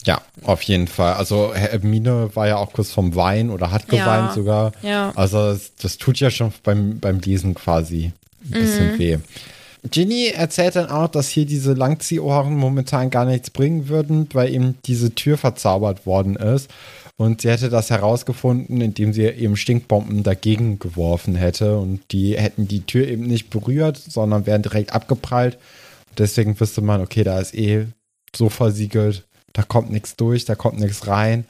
[0.04, 1.14] Ja, auf jeden Fall.
[1.14, 3.98] Also Hermine war ja auch kurz vom Wein oder hat Ja.
[3.98, 4.72] geweint sogar.
[4.82, 5.12] Ja.
[5.16, 8.12] Also das, das tut ja schon beim, beim Lesen quasi
[8.44, 8.98] ein bisschen Mhm.
[8.98, 9.18] weh.
[9.90, 14.76] Ginny erzählt dann auch, dass hier diese Langziehohren momentan gar nichts bringen würden, weil eben
[14.86, 16.70] diese Tür verzaubert worden ist.
[17.16, 21.78] Und sie hätte das herausgefunden, indem sie eben Stinkbomben dagegen geworfen hätte.
[21.78, 25.58] Und die hätten die Tür eben nicht berührt, sondern wären direkt abgeprallt.
[26.16, 27.86] Deswegen wüsste man, okay, da ist eh
[28.34, 31.44] so versiegelt, da kommt nichts durch, da kommt nichts rein.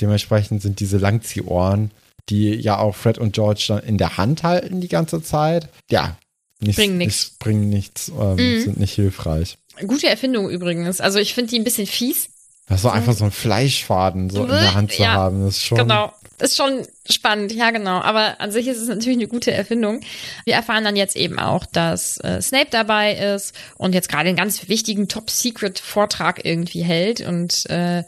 [0.00, 1.90] Dementsprechend sind diese Langziehohren,
[2.28, 6.16] die ja auch Fred und George dann in der Hand halten die ganze Zeit, ja,
[6.60, 8.60] nichts, Bringen nichts, bringen nichts, ähm, Mhm.
[8.62, 9.58] sind nicht hilfreich.
[9.86, 11.00] Gute Erfindung übrigens.
[11.00, 12.28] Also ich finde die ein bisschen fies.
[12.68, 15.64] Das so einfach so ein Fleischfaden so in der Hand zu Ja, haben, das ist
[15.64, 15.78] schon.
[15.78, 16.12] Genau.
[16.38, 18.00] Ist schon spannend, ja genau.
[18.00, 20.00] Aber an sich ist es natürlich eine gute Erfindung.
[20.44, 24.36] Wir erfahren dann jetzt eben auch, dass äh, Snape dabei ist und jetzt gerade einen
[24.36, 27.20] ganz wichtigen Top-Secret-Vortrag irgendwie hält.
[27.22, 28.02] Und äh,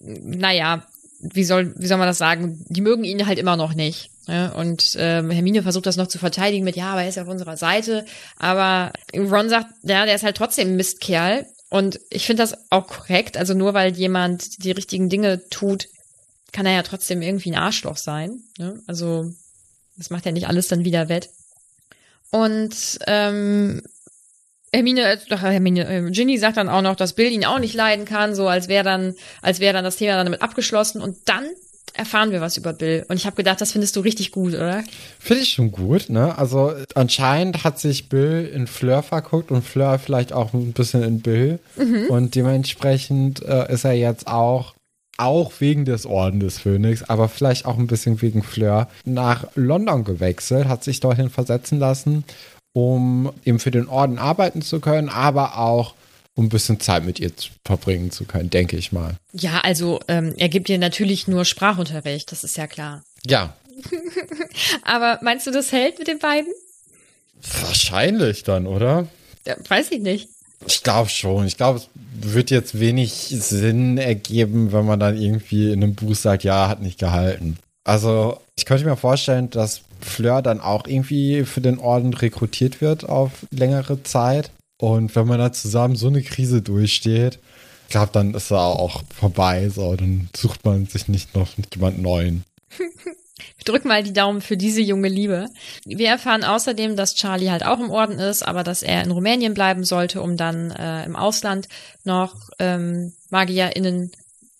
[0.00, 0.86] naja,
[1.20, 2.64] wie soll, wie soll man das sagen?
[2.68, 4.10] Die mögen ihn halt immer noch nicht.
[4.26, 7.22] Ja, und ähm, Hermine versucht das noch zu verteidigen mit, ja, aber er ist ja
[7.22, 8.06] auf unserer Seite.
[8.36, 11.46] Aber Ron sagt, ja, der ist halt trotzdem ein Mistkerl.
[11.68, 13.36] Und ich finde das auch korrekt.
[13.36, 15.88] Also nur weil jemand die richtigen Dinge tut,
[16.52, 18.40] kann er ja trotzdem irgendwie ein Arschloch sein.
[18.58, 18.80] Ne?
[18.86, 19.30] Also
[19.96, 21.30] das macht ja nicht alles dann wieder wett.
[22.30, 23.82] Und ähm,
[24.72, 27.74] Hermine, äh, doch, Hermine, äh, Ginny sagt dann auch noch, dass Bill ihn auch nicht
[27.74, 31.00] leiden kann, so als wäre dann, als wäre dann das Thema dann damit abgeschlossen.
[31.00, 31.46] Und dann
[31.94, 33.06] erfahren wir was über Bill.
[33.08, 34.82] Und ich habe gedacht, das findest du richtig gut, oder?
[35.18, 36.36] Finde ich schon gut, ne?
[36.36, 41.20] Also anscheinend hat sich Bill in Fleur verguckt und Fleur vielleicht auch ein bisschen in
[41.20, 41.58] Bill.
[42.08, 44.74] Und dementsprechend äh, ist er jetzt auch,
[45.16, 50.02] auch wegen des Orden des Phönix, aber vielleicht auch ein bisschen wegen Fleur, nach London
[50.04, 52.24] gewechselt, hat sich dorthin versetzen lassen,
[52.72, 55.94] um eben für den Orden arbeiten zu können, aber auch
[56.34, 57.30] um ein bisschen Zeit mit ihr
[57.64, 59.16] verbringen zu können, denke ich mal.
[59.32, 63.02] Ja, also ähm, er gibt dir natürlich nur Sprachunterricht, das ist ja klar.
[63.24, 63.54] Ja,
[64.84, 66.52] Aber meinst du, das hält mit den beiden?
[67.62, 69.06] wahrscheinlich dann, oder?
[69.46, 70.28] Ja, weiß ich nicht.
[70.66, 71.46] Ich glaube schon.
[71.46, 71.88] Ich glaube, es
[72.32, 76.80] wird jetzt wenig Sinn ergeben, wenn man dann irgendwie in einem Buch sagt, ja, hat
[76.80, 77.58] nicht gehalten.
[77.84, 83.06] Also, ich könnte mir vorstellen, dass Fleur dann auch irgendwie für den Orden rekrutiert wird
[83.06, 84.50] auf längere Zeit.
[84.84, 87.38] Und wenn man da zusammen so eine Krise durchsteht,
[87.84, 89.70] ich glaube, dann ist er auch vorbei.
[89.70, 92.44] So, dann sucht man sich nicht noch jemand Neuen.
[93.58, 95.48] Ich drück mal die Daumen für diese junge Liebe.
[95.84, 99.54] Wir erfahren außerdem, dass Charlie halt auch im Orden ist, aber dass er in Rumänien
[99.54, 101.68] bleiben sollte, um dann äh, im Ausland
[102.04, 104.12] noch ähm, MagierInnen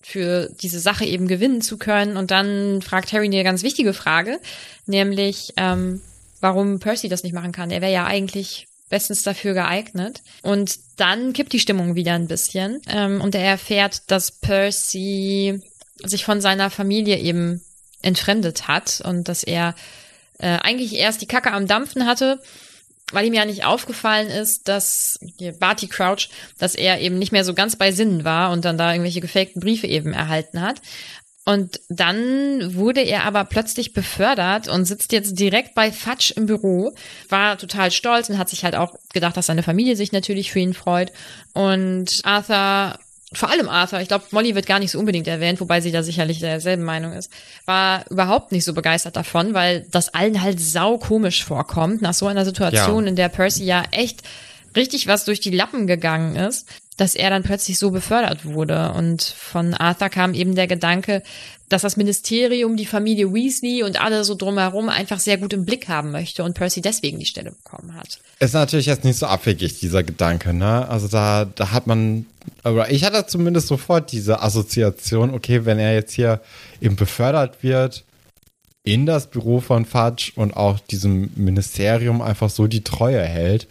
[0.02, 2.16] für diese Sache eben gewinnen zu können.
[2.16, 4.40] Und dann fragt Harry eine ganz wichtige Frage,
[4.86, 6.00] nämlich ähm,
[6.40, 7.70] warum Percy das nicht machen kann.
[7.70, 10.22] Er wäre ja eigentlich bestens dafür geeignet.
[10.42, 12.80] Und dann kippt die Stimmung wieder ein bisschen.
[12.88, 15.60] Ähm, und er erfährt, dass Percy
[15.98, 17.60] sich von seiner Familie eben
[18.02, 19.74] entfremdet hat und dass er
[20.38, 22.40] äh, eigentlich erst die Kacke am Dampfen hatte,
[23.10, 26.28] weil ihm ja nicht aufgefallen ist, dass hier Barty Crouch,
[26.58, 29.60] dass er eben nicht mehr so ganz bei Sinnen war und dann da irgendwelche gefakten
[29.60, 30.80] Briefe eben erhalten hat.
[31.44, 36.94] Und dann wurde er aber plötzlich befördert und sitzt jetzt direkt bei Fudge im Büro,
[37.28, 40.60] war total stolz und hat sich halt auch gedacht, dass seine Familie sich natürlich für
[40.60, 41.12] ihn freut.
[41.52, 42.98] Und Arthur
[43.36, 46.04] vor allem Arthur, ich glaube, Molly wird gar nicht so unbedingt erwähnt, wobei sie da
[46.04, 47.32] sicherlich derselben Meinung ist,
[47.66, 52.28] war überhaupt nicht so begeistert davon, weil das allen halt sau komisch vorkommt, nach so
[52.28, 53.08] einer Situation, Ja.
[53.08, 54.22] in der Percy ja echt
[54.76, 58.92] richtig was durch die Lappen gegangen ist, dass er dann plötzlich so befördert wurde.
[58.92, 61.22] Und von Arthur kam eben der Gedanke,
[61.68, 65.88] dass das Ministerium, die Familie Weasley und alle so drumherum einfach sehr gut im Blick
[65.88, 68.20] haben möchte und Percy deswegen die Stelle bekommen hat.
[68.38, 70.88] Ist natürlich jetzt nicht so abwegig, dieser Gedanke, ne?
[70.88, 72.26] Also da, da hat man,
[72.62, 76.40] aber ich hatte zumindest sofort diese Assoziation, okay, wenn er jetzt hier
[76.80, 78.04] eben befördert wird
[78.84, 83.66] in das Büro von Fudge und auch diesem Ministerium einfach so die Treue hält,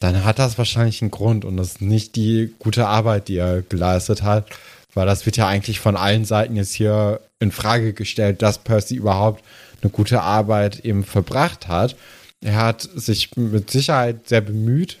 [0.00, 3.62] dann hat das wahrscheinlich einen Grund und das ist nicht die gute Arbeit, die er
[3.62, 4.48] geleistet hat,
[4.94, 8.96] weil das wird ja eigentlich von allen Seiten jetzt hier in Frage gestellt, dass Percy
[8.96, 9.44] überhaupt
[9.82, 11.96] eine gute Arbeit eben verbracht hat.
[12.40, 14.98] Er hat sich mit Sicherheit sehr bemüht,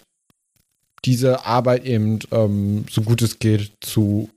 [1.04, 4.30] diese Arbeit eben ähm, so gut es geht zu,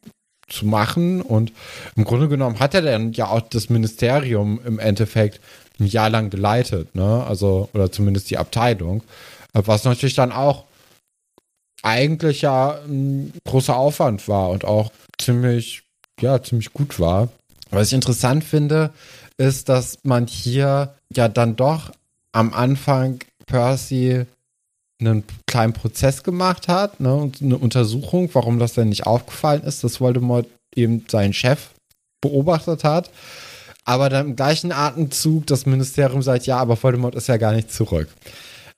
[0.49, 1.21] zu machen.
[1.21, 1.51] Und
[1.95, 5.39] im Grunde genommen hat er dann ja auch das Ministerium im Endeffekt
[5.79, 7.23] ein Jahr lang geleitet, ne?
[7.27, 9.03] Also, oder zumindest die Abteilung.
[9.53, 10.65] Was natürlich dann auch
[11.83, 15.83] eigentlich ja ein großer Aufwand war und auch ziemlich,
[16.19, 17.29] ja, ziemlich gut war.
[17.69, 18.91] Was ich interessant finde,
[19.37, 21.91] ist, dass man hier ja dann doch
[22.31, 24.25] am Anfang Percy
[24.99, 29.83] einen kleinen Prozess gemacht hat, ne, und eine Untersuchung, warum das denn nicht aufgefallen ist,
[29.83, 31.69] dass Voldemort eben seinen Chef
[32.21, 33.11] beobachtet hat.
[33.85, 37.71] Aber dann im gleichen Atemzug das Ministerium sagt, ja, aber Voldemort ist ja gar nicht
[37.71, 38.09] zurück.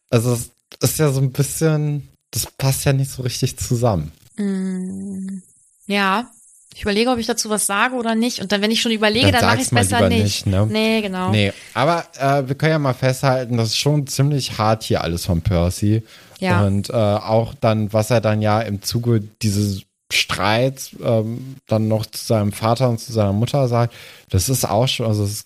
[0.10, 4.12] Also es ist ja so ein bisschen, das passt ja nicht so richtig zusammen.
[4.38, 5.42] Mm,
[5.88, 6.30] ja,
[6.76, 8.40] Ich überlege, ob ich dazu was sage oder nicht.
[8.40, 10.46] Und dann, wenn ich schon überlege, dann, dann mache ich es besser nicht.
[10.46, 10.66] nicht ne?
[10.68, 11.32] Nee, genau.
[11.32, 15.26] Nee, aber äh, wir können ja mal festhalten, das ist schon ziemlich hart hier alles
[15.26, 16.04] von Percy.
[16.40, 16.66] Ja.
[16.66, 22.06] Und äh, auch dann, was er dann ja im Zuge dieses Streits ähm, dann noch
[22.06, 23.94] zu seinem Vater und zu seiner Mutter sagt,
[24.30, 25.46] das ist auch schon, also es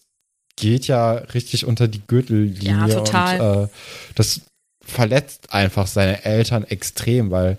[0.56, 2.88] geht ja richtig unter die Gürtellinie.
[2.88, 3.42] Ja, total.
[3.42, 3.68] Und äh,
[4.16, 4.42] das
[4.86, 7.58] verletzt einfach seine Eltern extrem, weil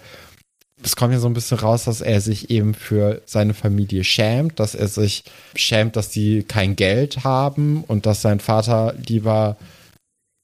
[0.83, 4.61] es kommt ja so ein bisschen raus, dass er sich eben für seine Familie schämt,
[4.61, 5.25] dass er sich
[5.57, 9.57] schämt, dass sie kein Geld haben und dass sein Vater lieber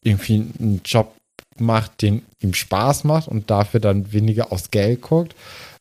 [0.02, 1.14] irgendwie einen Job
[1.58, 5.34] macht, den ihm Spaß macht und dafür dann weniger aufs Geld guckt.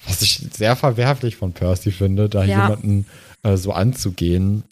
[0.05, 2.63] Was ich sehr verwerflich von Percy finde, da ja.
[2.63, 3.05] jemanden
[3.43, 4.63] äh, so anzugehen.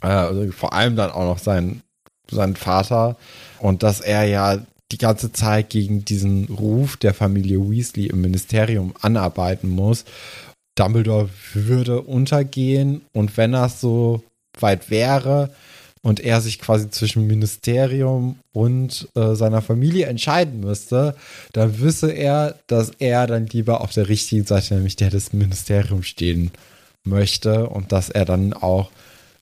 [0.00, 1.82] Äh, also vor allem dann auch noch sein,
[2.30, 3.16] sein Vater
[3.58, 4.58] und dass er ja
[4.92, 10.04] die ganze Zeit gegen diesen Ruf der Familie Weasley im Ministerium anarbeiten muss.
[10.74, 14.22] Dumbledore würde untergehen und wenn das so
[14.58, 15.50] weit wäre
[16.02, 21.14] und er sich quasi zwischen Ministerium und äh, seiner Familie entscheiden müsste,
[21.52, 26.06] dann wisse er, dass er dann lieber auf der richtigen Seite, nämlich der des Ministeriums
[26.06, 26.50] stehen
[27.04, 28.90] möchte und dass er dann auch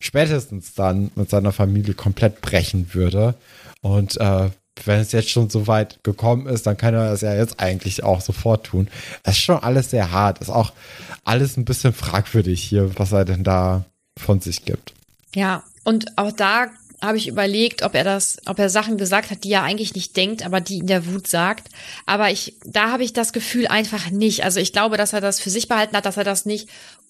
[0.00, 3.34] spätestens dann mit seiner Familie komplett brechen würde.
[3.82, 4.50] Und äh,
[4.86, 8.02] wenn es jetzt schon so weit gekommen ist, dann kann er das ja jetzt eigentlich
[8.02, 8.88] auch sofort tun.
[9.22, 10.40] Es ist schon alles sehr hart.
[10.40, 10.72] Ist auch
[11.24, 13.84] alles ein bisschen fragwürdig hier, was er denn da
[14.16, 14.92] von sich gibt.
[15.34, 16.68] Ja, und auch da
[17.02, 20.16] habe ich überlegt, ob er das, ob er Sachen gesagt hat, die er eigentlich nicht
[20.16, 21.68] denkt, aber die in der Wut sagt.
[22.04, 24.44] Aber ich, da habe ich das Gefühl einfach nicht.
[24.44, 26.68] Also ich glaube, dass er das für sich behalten hat, dass er das nicht,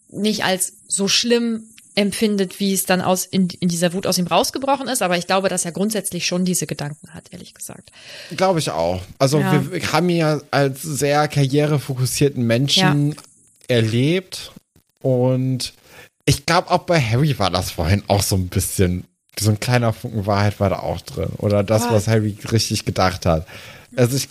[0.08, 4.26] nicht als so schlimm empfindet, wie es dann aus in, in dieser Wut aus ihm
[4.26, 5.02] rausgebrochen ist.
[5.02, 7.90] Aber ich glaube, dass er grundsätzlich schon diese Gedanken hat, ehrlich gesagt.
[8.36, 9.02] Glaube ich auch.
[9.18, 9.64] Also ja.
[9.70, 13.16] wir haben ihn ja als sehr karrierefokussierten Menschen ja.
[13.68, 14.52] erlebt
[15.02, 15.72] und
[16.26, 19.04] ich glaube auch bei Harry war das vorhin auch so ein bisschen
[19.38, 23.24] so ein kleiner Funken Wahrheit war da auch drin oder das, was Harry richtig gedacht
[23.24, 23.46] hat.
[23.96, 24.28] Also ich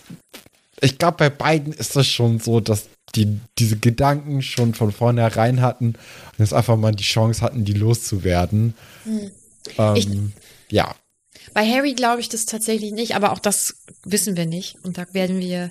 [0.80, 5.60] ich glaube, bei beiden ist das schon so, dass die diese Gedanken schon von vornherein
[5.60, 8.74] hatten und jetzt einfach mal die Chance hatten, die loszuwerden.
[9.04, 9.30] Hm.
[9.78, 10.08] Ähm, ich,
[10.70, 10.94] ja.
[11.52, 14.76] Bei Harry glaube ich das tatsächlich nicht, aber auch das wissen wir nicht.
[14.84, 15.70] Und da werden wir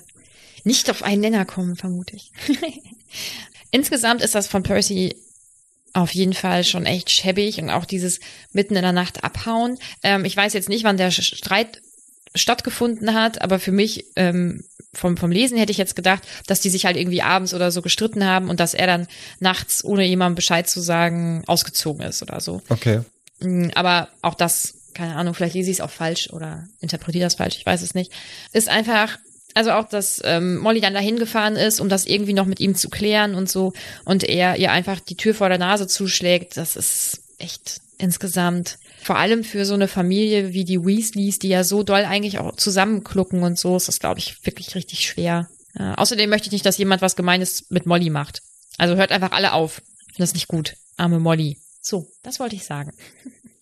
[0.63, 2.32] nicht auf einen Nenner kommen, vermute ich.
[3.71, 5.15] Insgesamt ist das von Percy
[5.93, 8.19] auf jeden Fall schon echt schäbig und auch dieses
[8.52, 9.78] mitten in der Nacht abhauen.
[10.04, 11.82] Ähm, ich weiß jetzt nicht, wann der Streit
[12.35, 14.63] stattgefunden hat, aber für mich ähm,
[14.93, 17.81] vom, vom Lesen hätte ich jetzt gedacht, dass die sich halt irgendwie abends oder so
[17.81, 19.07] gestritten haben und dass er dann
[19.39, 22.61] nachts, ohne jemandem Bescheid zu sagen, ausgezogen ist oder so.
[22.69, 23.01] Okay.
[23.39, 27.35] Mm, aber auch das, keine Ahnung, vielleicht lese ich es auch falsch oder interpretiere das
[27.35, 28.11] falsch, ich weiß es nicht.
[28.51, 29.17] Ist einfach,
[29.53, 32.75] also auch, dass ähm, Molly dann dahin gefahren ist, um das irgendwie noch mit ihm
[32.75, 33.73] zu klären und so
[34.05, 39.17] und er ihr einfach die Tür vor der Nase zuschlägt, das ist echt insgesamt vor
[39.17, 43.43] allem für so eine Familie wie die Weasleys, die ja so doll eigentlich auch zusammenklucken
[43.43, 45.49] und so, ist das, glaube ich, wirklich richtig schwer.
[45.75, 48.41] Äh, außerdem möchte ich nicht, dass jemand was Gemeines mit Molly macht.
[48.77, 49.81] Also hört einfach alle auf.
[50.07, 50.75] Ich finde das nicht gut.
[50.97, 51.57] Arme Molly.
[51.81, 52.91] So, das wollte ich sagen.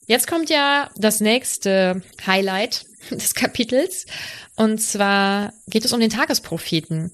[0.08, 4.06] Jetzt kommt ja das nächste Highlight des Kapitels.
[4.56, 7.12] Und zwar geht es um den Tagespropheten.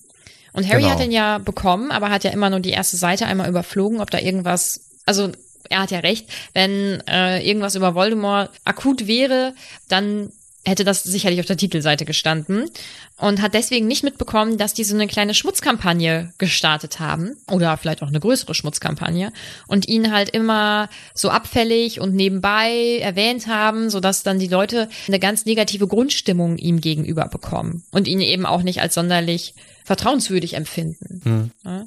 [0.53, 0.93] Und Harry genau.
[0.93, 4.12] hat den ja bekommen, aber hat ja immer nur die erste Seite einmal überflogen, ob
[4.12, 5.31] da irgendwas, also
[5.69, 9.54] er hat ja recht, wenn äh, irgendwas über Voldemort akut wäre,
[9.89, 10.32] dann
[10.65, 12.69] hätte das sicherlich auf der Titelseite gestanden
[13.17, 18.02] und hat deswegen nicht mitbekommen, dass die so eine kleine Schmutzkampagne gestartet haben oder vielleicht
[18.02, 19.34] auch eine größere Schmutzkampagne
[19.67, 25.19] und ihn halt immer so abfällig und nebenbei erwähnt haben, sodass dann die Leute eine
[25.19, 31.21] ganz negative Grundstimmung ihm gegenüber bekommen und ihn eben auch nicht als sonderlich vertrauenswürdig empfinden.
[31.23, 31.52] Hm.
[31.65, 31.86] Ja?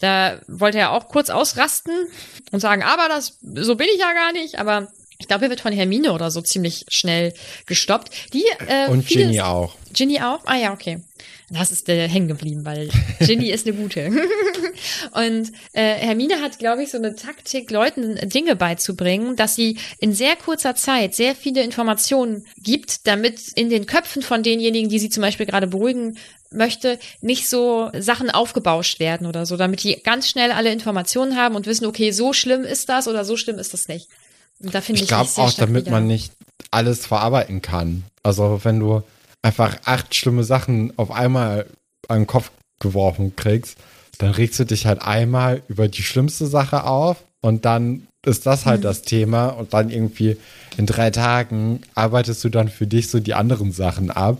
[0.00, 1.94] Da wollte er auch kurz ausrasten
[2.52, 5.60] und sagen, aber das, so bin ich ja gar nicht, aber ich glaube, er wird
[5.60, 7.32] von Hermine oder so ziemlich schnell
[7.66, 8.34] gestoppt.
[8.34, 9.74] Die, äh, und viele, Ginny auch.
[9.92, 10.40] Ginny auch?
[10.44, 11.00] Ah ja, okay.
[11.48, 14.08] Das ist äh, hängen geblieben, weil Ginny ist eine gute.
[15.12, 20.12] und äh, Hermine hat, glaube ich, so eine Taktik, Leuten Dinge beizubringen, dass sie in
[20.12, 25.08] sehr kurzer Zeit sehr viele Informationen gibt, damit in den Köpfen von denjenigen, die sie
[25.08, 26.18] zum Beispiel gerade beruhigen
[26.50, 31.54] möchte, nicht so Sachen aufgebauscht werden oder so, damit die ganz schnell alle Informationen haben
[31.54, 34.08] und wissen, okay, so schlimm ist das oder so schlimm ist das nicht.
[34.58, 35.92] Und da finde ich, ich glaube auch, damit wieder.
[35.92, 36.32] man nicht
[36.70, 38.04] alles verarbeiten kann.
[38.22, 39.02] Also wenn du
[39.42, 41.66] einfach acht schlimme Sachen auf einmal
[42.08, 43.76] an den Kopf geworfen kriegst,
[44.18, 48.66] dann regst du dich halt einmal über die schlimmste Sache auf und dann ist das
[48.66, 48.84] halt mhm.
[48.84, 50.36] das Thema und dann irgendwie
[50.76, 54.38] in drei Tagen arbeitest du dann für dich so die anderen Sachen ab.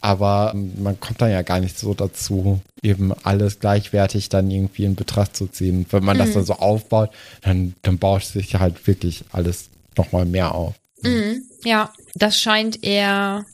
[0.00, 4.94] Aber man kommt dann ja gar nicht so dazu, eben alles gleichwertig dann irgendwie in
[4.94, 5.86] Betracht zu ziehen.
[5.90, 6.20] Wenn man mhm.
[6.20, 7.10] das dann so aufbaut,
[7.42, 10.74] dann, dann baut sich halt wirklich alles nochmal mehr auf.
[11.02, 11.42] Mhm.
[11.64, 13.44] Ja, das scheint er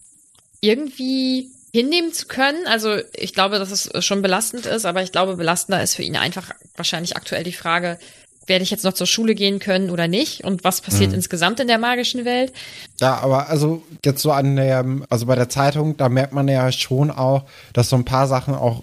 [0.60, 2.66] irgendwie hinnehmen zu können.
[2.66, 6.16] Also ich glaube, dass es schon belastend ist, aber ich glaube, belastender ist für ihn
[6.16, 7.98] einfach wahrscheinlich aktuell die Frage,
[8.46, 11.16] werde ich jetzt noch zur Schule gehen können oder nicht und was passiert mhm.
[11.16, 12.52] insgesamt in der magischen Welt.
[13.00, 16.70] Ja, aber also jetzt so an der, also bei der Zeitung, da merkt man ja
[16.72, 18.82] schon auch, dass so ein paar Sachen auch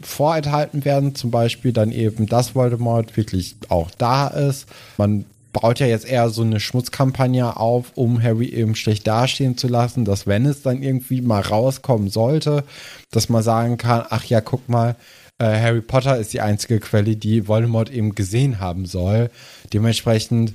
[0.00, 4.66] vorenthalten werden, zum Beispiel dann eben, dass Voldemort wirklich auch da ist.
[4.96, 9.68] Man baut ja jetzt eher so eine Schmutzkampagne auf, um Harry eben schlecht dastehen zu
[9.68, 12.64] lassen, dass wenn es dann irgendwie mal rauskommen sollte,
[13.10, 14.96] dass man sagen kann, ach ja, guck mal,
[15.42, 19.28] äh, Harry Potter ist die einzige Quelle, die Voldemort eben gesehen haben soll.
[19.72, 20.54] Dementsprechend,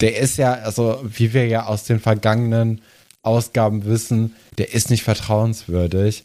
[0.00, 2.80] der ist ja, also wie wir ja aus den vergangenen
[3.22, 6.22] Ausgaben wissen, der ist nicht vertrauenswürdig.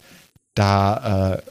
[0.54, 1.42] Da, äh,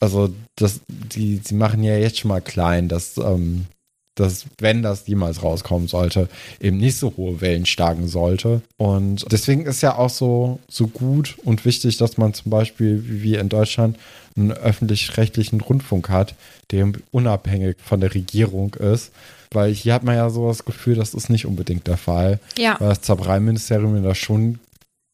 [0.00, 3.66] also das, die, sie machen ja jetzt schon mal klein, dass ähm,
[4.14, 6.28] dass, wenn das jemals rauskommen sollte,
[6.60, 8.62] eben nicht so hohe Wellen schlagen sollte.
[8.76, 13.22] Und deswegen ist ja auch so, so gut und wichtig, dass man zum Beispiel, wie
[13.22, 13.98] wir in Deutschland,
[14.36, 16.34] einen öffentlich-rechtlichen Rundfunk hat,
[16.70, 19.12] der unabhängig von der Regierung ist.
[19.50, 22.40] Weil hier hat man ja so das Gefühl, das ist nicht unbedingt der Fall.
[22.58, 22.76] Ja.
[22.80, 24.58] Weil das Zaubereiministerium da schon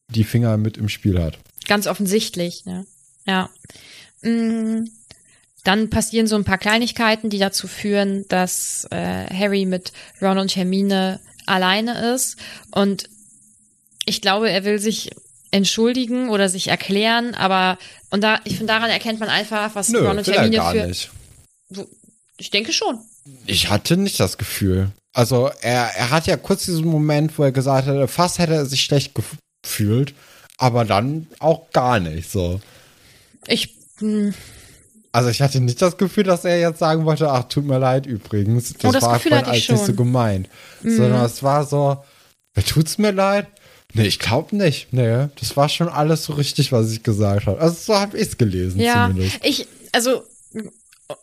[0.09, 1.38] die Finger mit im Spiel hat.
[1.68, 2.85] Ganz offensichtlich, ja.
[3.26, 3.50] Ja.
[4.22, 4.88] Mm.
[5.62, 10.56] Dann passieren so ein paar Kleinigkeiten, die dazu führen, dass äh, Harry mit Ron und
[10.56, 12.38] Hermine alleine ist.
[12.70, 13.11] Und
[14.06, 15.11] ich glaube, er will sich
[15.50, 17.78] entschuldigen oder sich erklären, aber
[18.10, 20.86] und da, ich finde, daran erkennt man einfach, was Nö, Ron und Hermine gar für.
[20.86, 21.10] Nicht.
[22.36, 22.98] Ich denke schon.
[23.46, 24.90] Ich hatte nicht das Gefühl.
[25.12, 28.66] Also er, er hat ja kurz diesen Moment, wo er gesagt hat, fast hätte er
[28.66, 29.14] sich schlecht
[29.62, 30.14] gefühlt,
[30.56, 32.60] aber dann auch gar nicht so.
[33.46, 33.74] Ich.
[33.98, 34.34] Hm,
[35.12, 38.06] also ich hatte nicht das Gefühl, dass er jetzt sagen wollte, ach, tut mir leid
[38.06, 38.72] übrigens.
[38.74, 40.48] Das, oh, das war Gefühl vorhin als nicht so gemeint.
[40.82, 40.96] Mhm.
[40.96, 42.04] Sondern es war so,
[42.66, 43.48] tut's mir leid?
[43.94, 44.92] Nee, ich glaube nicht.
[44.92, 47.61] Nee, das war schon alles so richtig, was ich gesagt habe.
[47.61, 49.40] Also so habe ich es gelesen ja, zumindest.
[49.44, 50.22] Ich, also,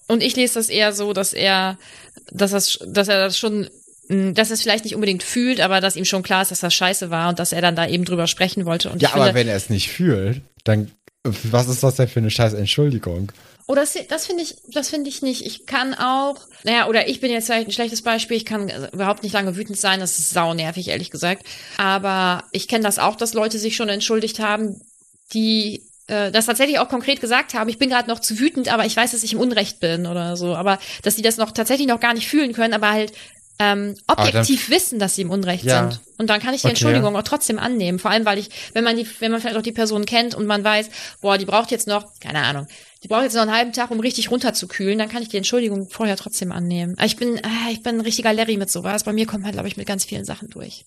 [0.07, 1.77] und ich lese das eher so, dass er,
[2.31, 3.69] dass, das, dass er das schon
[4.09, 6.73] dass er es vielleicht nicht unbedingt fühlt, aber dass ihm schon klar ist, dass das
[6.73, 8.89] scheiße war und dass er dann da eben drüber sprechen wollte.
[8.89, 10.91] Und ja, aber wenn er es nicht fühlt, dann
[11.23, 13.31] was ist das denn für eine scheiß Entschuldigung?
[13.69, 15.45] Oh, das, das finde ich, das finde ich nicht.
[15.45, 18.37] Ich kann auch, naja, oder ich bin jetzt vielleicht ein schlechtes Beispiel.
[18.37, 19.99] Ich kann überhaupt nicht lange wütend sein.
[19.99, 21.45] Das ist sau nervig, ehrlich gesagt.
[21.77, 24.79] Aber ich kenne das auch, dass Leute sich schon entschuldigt haben,
[25.33, 27.69] die äh, das tatsächlich auch konkret gesagt haben.
[27.69, 30.37] Ich bin gerade noch zu wütend, aber ich weiß, dass ich im Unrecht bin oder
[30.37, 30.55] so.
[30.55, 33.11] Aber dass die das noch tatsächlich noch gar nicht fühlen können, aber halt
[33.59, 35.89] ähm, objektiv wissen, dass sie im Unrecht ja.
[35.89, 36.01] sind.
[36.17, 36.71] Und dann kann ich die okay.
[36.71, 37.99] Entschuldigung auch trotzdem annehmen.
[37.99, 40.45] Vor allem, weil ich, wenn man die, wenn man vielleicht auch die Person kennt und
[40.45, 40.89] man weiß,
[41.21, 42.67] boah, die braucht jetzt noch, keine Ahnung,
[43.03, 45.89] die braucht jetzt noch einen halben Tag, um richtig runterzukühlen, dann kann ich die Entschuldigung
[45.89, 46.95] vorher trotzdem annehmen.
[47.03, 49.03] Ich bin, äh, ich bin ein richtiger Larry mit sowas.
[49.03, 50.85] Bei mir kommt man, glaube ich, mit ganz vielen Sachen durch.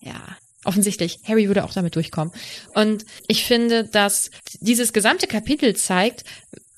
[0.00, 0.20] Ja.
[0.64, 1.20] Offensichtlich.
[1.24, 2.34] Harry würde auch damit durchkommen.
[2.74, 6.24] Und ich finde, dass dieses gesamte Kapitel zeigt,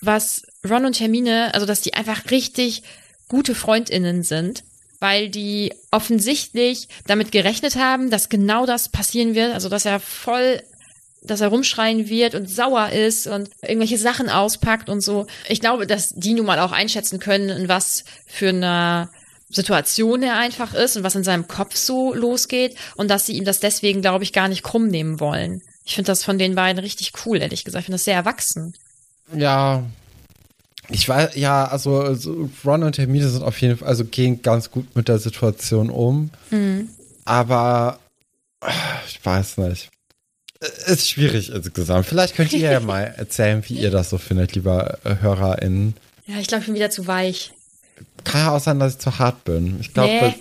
[0.03, 2.83] was Ron und Hermine, also dass die einfach richtig
[3.29, 4.65] gute Freundinnen sind
[5.01, 10.63] weil die offensichtlich damit gerechnet haben, dass genau das passieren wird, also dass er voll
[11.23, 15.27] dass er rumschreien wird und sauer ist und irgendwelche Sachen auspackt und so.
[15.49, 19.11] Ich glaube, dass die nun mal auch einschätzen können, in was für eine
[19.51, 23.45] Situation er einfach ist und was in seinem Kopf so losgeht und dass sie ihm
[23.45, 25.61] das deswegen, glaube ich, gar nicht krumm nehmen wollen.
[25.85, 27.83] Ich finde das von den beiden richtig cool, ehrlich gesagt.
[27.83, 28.75] Ich finde das sehr erwachsen.
[29.35, 29.85] Ja,
[30.91, 34.71] ich weiß, ja, also, also Ron und Hermine sind auf jeden Fall, also gehen ganz
[34.71, 36.31] gut mit der Situation um.
[36.51, 36.89] Mhm.
[37.25, 37.99] Aber
[39.07, 39.91] ich weiß nicht.
[40.87, 42.07] Ist schwierig insgesamt.
[42.07, 45.95] Vielleicht könnt ihr ja mal erzählen, wie ihr das so findet, lieber äh, HörerInnen.
[46.27, 47.53] Ja, ich glaube, ich bin wieder zu weich.
[48.25, 49.79] Kann ja auch sein, dass ich zu hart bin.
[49.81, 50.21] Ich glaube, nee.
[50.21, 50.35] bei,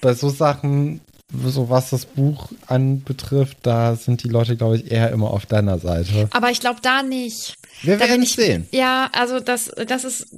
[0.00, 1.00] bei so Sachen,
[1.32, 5.78] so was das Buch anbetrifft, da sind die Leute, glaube ich, eher immer auf deiner
[5.78, 6.28] Seite.
[6.30, 7.56] Aber ich glaube da nicht.
[7.82, 8.68] Wir werden es sehen.
[8.70, 10.28] Ja, also das, das ist,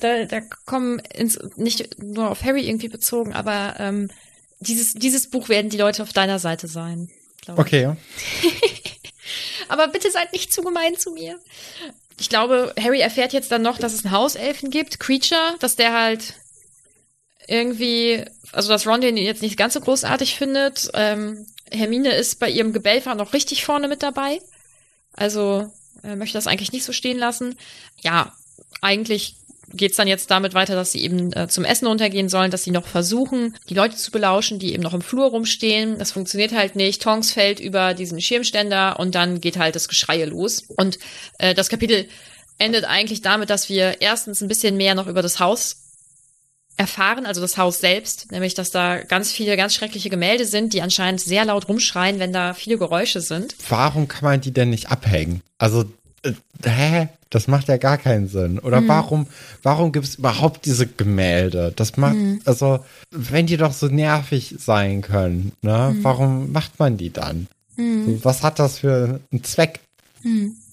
[0.00, 4.08] da, da kommen ins, nicht nur auf Harry irgendwie bezogen, aber ähm,
[4.60, 7.10] dieses, dieses Buch werden die Leute auf deiner Seite sein.
[7.48, 7.94] Okay.
[9.68, 11.38] aber bitte seid nicht zu gemein zu mir.
[12.18, 15.92] Ich glaube, Harry erfährt jetzt dann noch, dass es einen Hauselfen gibt, Creature, dass der
[15.92, 16.34] halt
[17.46, 20.90] irgendwie, also dass Ron den jetzt nicht ganz so großartig findet.
[20.94, 24.40] Ähm, Hermine ist bei ihrem Gebellfahr noch richtig vorne mit dabei.
[25.12, 25.70] Also
[26.04, 27.56] äh, möchte das eigentlich nicht so stehen lassen.
[28.00, 28.32] Ja,
[28.80, 29.36] eigentlich
[29.72, 32.70] geht's dann jetzt damit weiter, dass sie eben äh, zum Essen runtergehen sollen, dass sie
[32.70, 35.98] noch versuchen, die Leute zu belauschen, die eben noch im Flur rumstehen.
[35.98, 37.02] Das funktioniert halt nicht.
[37.02, 40.64] Tonks fällt über diesen Schirmständer und dann geht halt das Geschreie los.
[40.76, 40.98] Und
[41.38, 42.08] äh, das Kapitel
[42.58, 45.85] endet eigentlich damit, dass wir erstens ein bisschen mehr noch über das Haus
[46.76, 50.82] erfahren, also das Haus selbst, nämlich dass da ganz viele ganz schreckliche Gemälde sind, die
[50.82, 53.54] anscheinend sehr laut rumschreien, wenn da viele Geräusche sind.
[53.68, 55.40] Warum kann man die denn nicht abhängen?
[55.58, 55.84] Also,
[56.22, 56.32] äh,
[56.64, 57.08] hä?
[57.30, 58.58] Das macht ja gar keinen Sinn.
[58.60, 58.88] Oder Hm.
[58.88, 59.26] warum,
[59.62, 61.72] warum gibt es überhaupt diese Gemälde?
[61.74, 62.40] Das macht, Hm.
[62.44, 65.88] also, wenn die doch so nervig sein können, ne?
[65.88, 66.04] Hm.
[66.04, 67.48] Warum macht man die dann?
[67.76, 69.80] So, Was hat das für einen Zweck?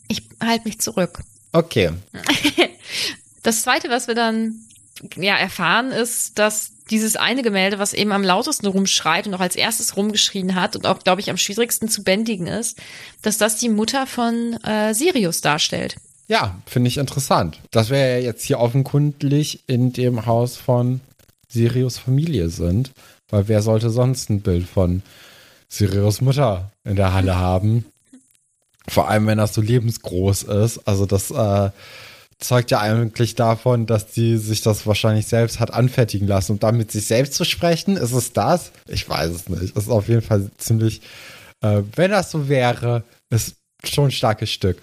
[0.08, 1.20] Ich halte mich zurück.
[1.52, 1.92] Okay.
[3.44, 4.56] Das zweite, was wir dann
[5.16, 9.56] ja erfahren, ist, dass dieses eine Gemälde, was eben am lautesten rumschreit und auch als
[9.56, 12.82] erstes rumgeschrien hat und auch, glaube ich, am schwierigsten zu bändigen ist,
[13.22, 15.96] dass das die Mutter von äh, Sirius darstellt.
[16.28, 17.60] Ja, finde ich interessant.
[17.72, 21.02] Das wäre ja jetzt hier offenkundig in dem Haus von
[21.48, 22.92] Sirius Familie sind.
[23.30, 25.02] Weil wer sollte sonst ein Bild von
[25.68, 27.86] Sirius Mutter in der Halle haben?
[28.88, 30.88] Vor allem, wenn das so lebensgroß ist.
[30.88, 31.72] Also das äh,
[32.44, 36.54] zeugt ja eigentlich davon, dass die sich das wahrscheinlich selbst hat anfertigen lassen.
[36.54, 38.72] Und dann mit sich selbst zu sprechen, ist es das?
[38.88, 39.76] Ich weiß es nicht.
[39.76, 41.02] Es ist auf jeden Fall ziemlich,
[41.62, 44.82] äh, wenn das so wäre, ist schon ein starkes Stück.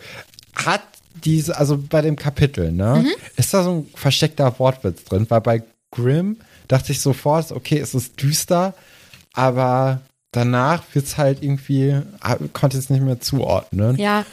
[0.55, 0.83] Hat
[1.25, 3.05] diese, also bei dem Kapitel, ne,
[3.37, 5.27] ist da so ein versteckter Wortwitz drin?
[5.29, 6.39] Weil bei Grimm
[6.69, 8.75] dachte ich sofort, okay, es ist düster,
[9.35, 10.01] aber
[10.33, 13.97] danach wird's halt irgendwie, ah, konnte es nicht mehr zuordnen.
[13.97, 14.25] Ja,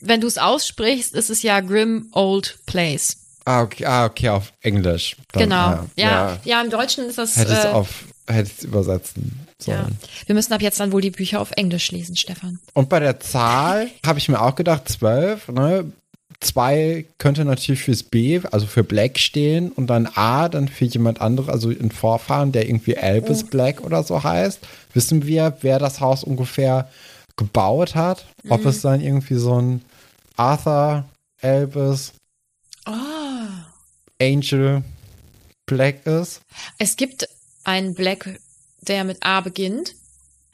[0.00, 3.16] wenn du es aussprichst, ist es ja Grim Old Place.
[3.44, 5.16] Ah, okay, ah, okay, auf Englisch.
[5.32, 5.56] Dann, Genau.
[5.56, 7.36] ah, Ja, ja, im Deutschen ist das.
[7.36, 7.88] Hätte ich es äh, auf,
[8.28, 9.82] hätte ich's übersetzen ja.
[9.82, 9.98] sollen.
[10.26, 12.58] Wir müssen ab jetzt dann wohl die Bücher auf Englisch lesen, Stefan.
[12.74, 15.92] Und bei der Zahl habe ich mir auch gedacht, zwölf, ne?
[16.38, 21.20] Zwei könnte natürlich fürs B, also für Black stehen und dann A dann für jemand
[21.20, 24.58] anderes, also ein Vorfahren, der irgendwie Elvis Black oder so heißt.
[24.94, 26.88] Wissen wir, wer das Haus ungefähr
[27.36, 28.24] gebaut hat?
[28.48, 29.82] Ob es dann irgendwie so ein
[30.40, 31.04] Arthur
[31.42, 32.14] Elvis
[32.86, 32.92] Oh.
[34.18, 34.82] Angel
[35.66, 36.40] Black ist?
[36.78, 37.28] Es gibt
[37.64, 38.40] einen Black,
[38.80, 39.94] der mit A beginnt.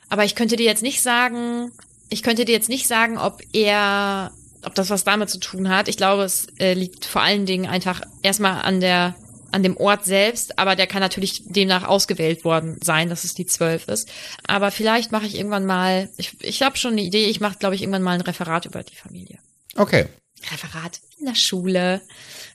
[0.09, 1.71] Aber ich könnte dir jetzt nicht sagen,
[2.09, 4.33] ich könnte dir jetzt nicht sagen, ob er,
[4.65, 5.87] ob das was damit zu tun hat.
[5.87, 9.15] Ich glaube, es äh, liegt vor allen Dingen einfach erstmal an der,
[9.53, 13.47] an dem Ort selbst, aber der kann natürlich demnach ausgewählt worden sein, dass es die
[13.47, 14.11] zwölf ist.
[14.49, 17.77] Aber vielleicht mache ich irgendwann mal, ich, ich habe schon eine Idee, ich mache, glaube
[17.77, 19.39] ich, irgendwann mal ein Referat über die Familie.
[19.77, 20.07] Okay.
[20.51, 22.03] Referat in der Schule.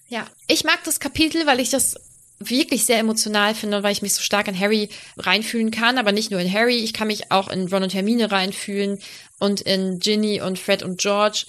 [0.08, 1.96] Ja, ich mag das Kapitel, weil ich das
[2.40, 6.32] wirklich sehr emotional finde, weil ich mich so stark in Harry reinfühlen kann, aber nicht
[6.32, 9.00] nur in Harry, ich kann mich auch in Ron und Hermine reinfühlen
[9.40, 11.46] und in Ginny und Fred und George,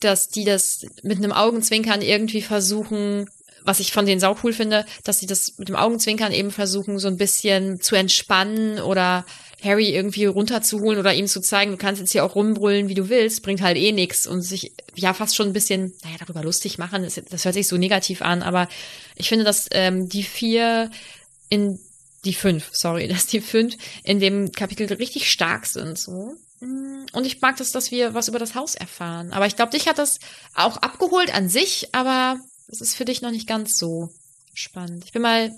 [0.00, 3.28] dass die das mit einem Augenzwinkern irgendwie versuchen,
[3.62, 7.08] was ich von denen saucool finde, dass sie das mit dem Augenzwinkern eben versuchen, so
[7.08, 9.26] ein bisschen zu entspannen oder
[9.62, 13.08] Harry irgendwie runterzuholen oder ihm zu zeigen, du kannst jetzt hier auch rumbrüllen, wie du
[13.08, 16.78] willst, bringt halt eh nix und sich ja fast schon ein bisschen, naja, darüber lustig
[16.78, 18.68] machen, das, das hört sich so negativ an, aber
[19.14, 20.90] ich finde, dass ähm, die vier
[21.48, 21.78] in
[22.24, 26.34] die fünf, sorry, dass die fünf in dem Kapitel richtig stark sind, so.
[26.60, 29.32] Und ich mag das, dass wir was über das Haus erfahren.
[29.32, 30.18] Aber ich glaube, dich hat das
[30.54, 34.08] auch abgeholt an sich, aber es ist für dich noch nicht ganz so
[34.54, 35.04] spannend.
[35.04, 35.54] Ich bin mal,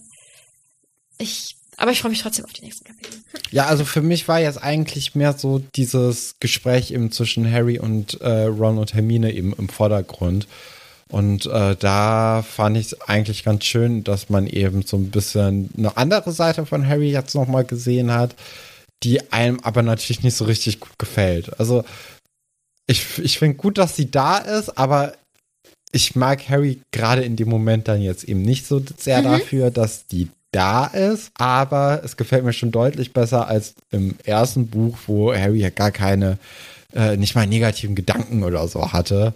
[1.19, 3.20] ich, aber ich freue mich trotzdem auf die nächsten Kapitel.
[3.51, 8.20] Ja, also für mich war jetzt eigentlich mehr so dieses Gespräch eben zwischen Harry und
[8.20, 10.49] äh, Ron und Hermine eben im Vordergrund.
[11.09, 15.70] Und äh, da fand ich es eigentlich ganz schön, dass man eben so ein bisschen
[15.79, 18.35] eine andere Seite von Harry jetzt nochmal gesehen hat,
[19.05, 21.59] die einem aber natürlich nicht so richtig gut gefällt.
[21.61, 21.85] Also
[22.87, 25.14] ich, ich finde gut, dass sie da ist, aber
[25.93, 30.07] ich mag Harry gerade in dem Moment dann jetzt eben nicht so sehr dafür, dass
[30.07, 35.35] die da ist, aber es gefällt mir schon deutlich besser als im ersten Buch, wo
[35.35, 36.39] Harry ja gar keine,
[36.95, 39.35] äh, nicht mal negativen Gedanken oder so hatte.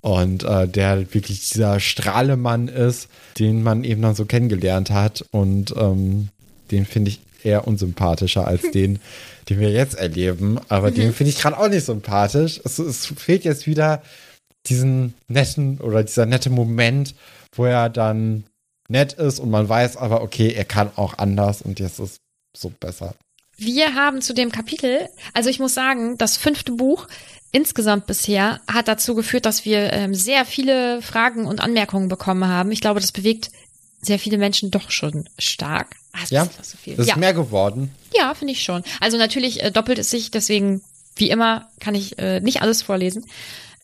[0.00, 5.24] Und äh, der wirklich dieser Strahlemann ist, den man eben dann so kennengelernt hat.
[5.30, 6.28] Und ähm,
[6.70, 8.98] den finde ich eher unsympathischer als den,
[9.48, 10.58] den wir jetzt erleben.
[10.68, 12.60] Aber den finde ich gerade auch nicht sympathisch.
[12.64, 14.02] Es, es fehlt jetzt wieder
[14.66, 17.14] diesen netten oder dieser nette Moment,
[17.52, 18.44] wo er dann
[18.88, 22.20] nett ist und man weiß aber, okay, er kann auch anders und jetzt ist
[22.56, 23.14] so besser.
[23.56, 27.08] Wir haben zu dem Kapitel, also ich muss sagen, das fünfte Buch
[27.50, 32.70] insgesamt bisher hat dazu geführt, dass wir ähm, sehr viele Fragen und Anmerkungen bekommen haben.
[32.72, 33.50] Ich glaube, das bewegt
[34.00, 35.96] sehr viele Menschen doch schon stark.
[36.12, 37.16] Ah, es Ja, ist doch so ist ja.
[37.16, 37.90] mehr geworden.
[38.14, 38.84] Ja, finde ich schon.
[39.00, 40.82] Also natürlich äh, doppelt es sich, deswegen,
[41.16, 43.26] wie immer, kann ich äh, nicht alles vorlesen.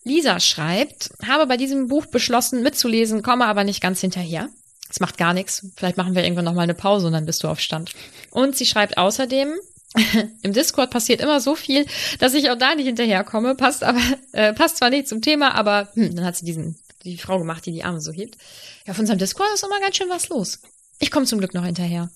[0.05, 4.49] Lisa schreibt, habe bei diesem Buch beschlossen mitzulesen, komme aber nicht ganz hinterher.
[4.91, 5.67] Es macht gar nichts.
[5.77, 7.93] Vielleicht machen wir irgendwann noch mal eine Pause und dann bist du auf Stand.
[8.31, 9.55] Und sie schreibt außerdem,
[10.43, 11.87] im Discord passiert immer so viel,
[12.19, 13.55] dass ich auch da nicht hinterherkomme.
[13.55, 14.01] Passt aber,
[14.33, 17.65] äh, passt zwar nicht zum Thema, aber hm, dann hat sie diesen, die Frau gemacht,
[17.67, 18.37] die die Arme so hebt.
[18.87, 20.61] Ja, auf unserem Discord ist immer ganz schön was los.
[20.99, 22.11] Ich komme zum Glück noch hinterher.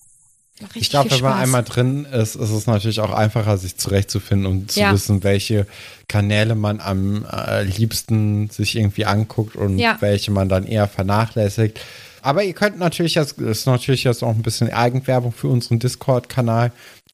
[0.74, 4.72] Ich glaube, wenn man einmal drin ist, ist es natürlich auch einfacher, sich zurechtzufinden und
[4.72, 4.92] zu ja.
[4.92, 5.66] wissen, welche
[6.08, 9.96] Kanäle man am äh, liebsten sich irgendwie anguckt und ja.
[10.00, 11.78] welche man dann eher vernachlässigt.
[12.22, 16.72] Aber ihr könnt natürlich, das ist natürlich jetzt auch ein bisschen Eigenwerbung für unseren Discord-Kanal,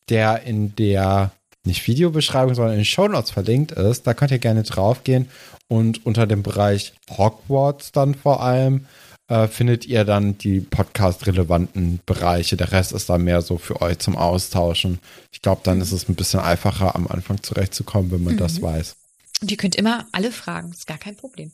[0.08, 1.32] der in der
[1.64, 4.06] nicht Videobeschreibung, sondern in den Shownotes verlinkt ist.
[4.06, 5.28] Da könnt ihr gerne draufgehen
[5.68, 8.86] und unter dem Bereich Hogwarts dann vor allem
[9.28, 12.56] äh, findet ihr dann die podcast-relevanten Bereiche.
[12.56, 14.98] Der Rest ist dann mehr so für euch zum Austauschen.
[15.32, 18.38] Ich glaube, dann ist es ein bisschen einfacher, am Anfang zurechtzukommen, wenn man mhm.
[18.38, 18.96] das weiß.
[19.40, 21.50] Und ihr könnt immer alle fragen, ist gar kein Problem.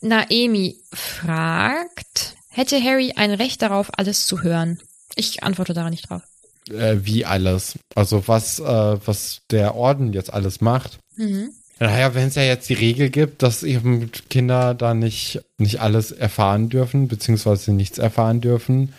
[0.00, 4.78] Naemi fragt, hätte Harry ein Recht darauf, alles zu hören?
[5.14, 6.22] Ich antworte da nicht drauf.
[6.70, 7.78] Äh, wie alles?
[7.94, 10.98] Also was, äh, was der Orden jetzt alles macht.
[11.16, 11.50] Mhm.
[11.78, 16.10] Naja, wenn es ja jetzt die Regel gibt, dass eben Kinder da nicht, nicht alles
[16.10, 18.94] erfahren dürfen, beziehungsweise nichts erfahren dürfen,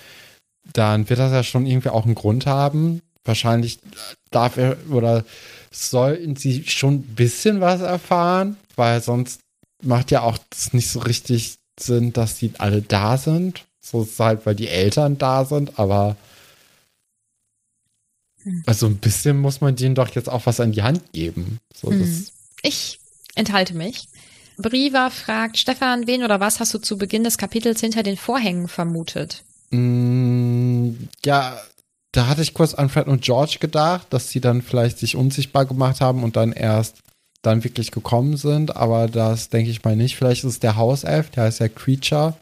[0.74, 3.02] dann wird das ja schon irgendwie auch einen Grund haben.
[3.26, 3.80] Wahrscheinlich
[4.30, 5.26] darf er oder
[5.72, 9.40] sollten sie schon ein bisschen was erfahren, weil sonst
[9.84, 13.66] macht ja auch das nicht so richtig Sinn, dass die alle da sind.
[13.80, 16.18] So ist es halt, weil die Eltern da sind, aber
[18.44, 18.64] hm.
[18.66, 21.60] also ein bisschen muss man denen doch jetzt auch was an die Hand geben.
[21.74, 22.26] So, hm.
[22.64, 23.00] ich
[23.36, 24.08] enthalte mich.
[24.58, 28.68] Briva fragt, Stefan, wen oder was hast du zu Beginn des Kapitels hinter den Vorhängen
[28.68, 29.44] vermutet?
[29.70, 31.62] Mm, ja,
[32.12, 35.66] da hatte ich kurz an Fred und George gedacht, dass sie dann vielleicht sich unsichtbar
[35.66, 37.04] gemacht haben und dann erst
[37.48, 40.16] dann wirklich gekommen sind, aber das denke ich mal nicht.
[40.16, 42.36] Vielleicht ist es der Hauself, der heißt ja Creature.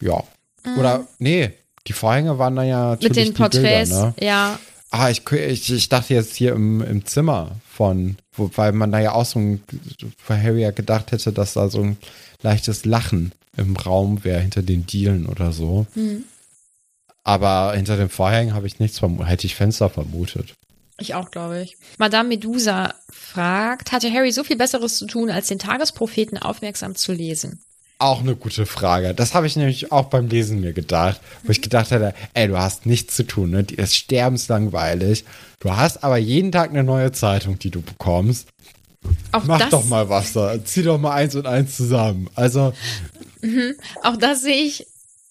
[0.00, 0.22] Ja.
[0.64, 0.78] Mhm.
[0.78, 1.52] Oder, nee,
[1.86, 4.14] die Vorhänge waren dann ja Mit den Porträts, Bilder, ne?
[4.20, 4.58] ja.
[4.90, 8.98] Ah, ich, ich, ich dachte jetzt hier im, im Zimmer von, wo, weil man da
[8.98, 9.62] ja auch so ein,
[10.16, 11.98] für Harry ja gedacht hätte, dass da so ein
[12.42, 15.86] leichtes Lachen im Raum wäre hinter den Dielen oder so.
[15.94, 16.24] Mhm.
[17.22, 20.54] Aber hinter dem Vorhang habe ich nichts vermutet, hätte ich Fenster vermutet.
[21.00, 21.76] Ich auch, glaube ich.
[21.98, 27.12] Madame Medusa fragt, hatte Harry so viel Besseres zu tun, als den Tagespropheten aufmerksam zu
[27.12, 27.60] lesen?
[28.00, 29.14] Auch eine gute Frage.
[29.14, 32.56] Das habe ich nämlich auch beim Lesen mir gedacht, wo ich gedacht hatte, ey, du
[32.56, 33.64] hast nichts zu tun, ne?
[33.64, 35.24] Die ist sterbenslangweilig.
[35.60, 38.48] Du hast aber jeden Tag eine neue Zeitung, die du bekommst.
[39.32, 40.64] Auch Mach doch mal was da.
[40.64, 42.28] Zieh doch mal eins und eins zusammen.
[42.34, 42.72] Also.
[43.40, 43.74] Mhm.
[44.02, 44.86] Auch das sehe ich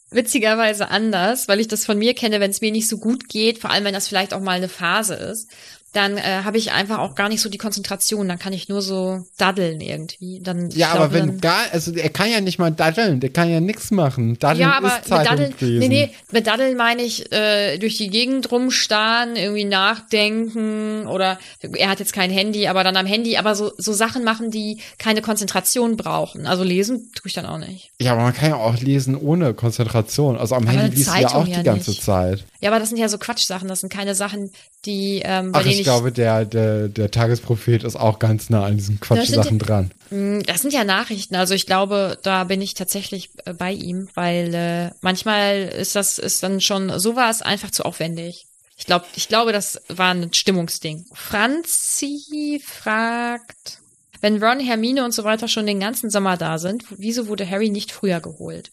[0.09, 3.59] witzigerweise anders, weil ich das von mir kenne, wenn es mir nicht so gut geht,
[3.59, 5.49] vor allem wenn das vielleicht auch mal eine Phase ist,
[5.97, 8.27] dann äh, habe ich einfach auch gar nicht so die Konzentration.
[8.27, 10.39] Dann kann ich nur so daddeln irgendwie.
[10.43, 13.49] Dann, ja, aber wenn dann, gar, also er kann ja nicht mal daddeln, der kann
[13.49, 14.37] ja nichts machen.
[14.37, 18.09] Daddeln ja, aber ist mit Daddeln, nee, nee, mit Daddeln meine ich äh, durch die
[18.09, 21.39] Gegend rumstarren, irgendwie nachdenken oder
[21.73, 24.79] er hat jetzt kein Handy, aber dann am Handy, aber so, so Sachen machen, die
[24.99, 26.45] keine Konzentration brauchen.
[26.45, 27.89] Also lesen tue ich dann auch nicht.
[27.99, 30.37] Ja, aber man kann ja auch lesen ohne Konzentration.
[30.37, 32.03] Also am aber Handy liest du ja auch die ganze nicht.
[32.03, 32.45] Zeit.
[32.59, 34.51] Ja, aber das sind ja so Quatschsachen, das sind keine Sachen,
[34.85, 38.65] die ähm, bei Ach, denen ich glaube, der, der, der Tagesprophet ist auch ganz nah
[38.65, 39.91] an diesen Quatschsachen dran.
[40.09, 41.35] Mm, das sind ja Nachrichten.
[41.35, 46.17] Also ich glaube, da bin ich tatsächlich äh, bei ihm, weil äh, manchmal ist das
[46.17, 48.47] ist dann schon sowas einfach zu aufwendig.
[48.77, 51.05] Ich glaube, ich glaube, das war ein Stimmungsding.
[51.13, 53.79] Franzi fragt,
[54.19, 57.69] wenn Ron, Hermine und so weiter schon den ganzen Sommer da sind, wieso wurde Harry
[57.69, 58.71] nicht früher geholt?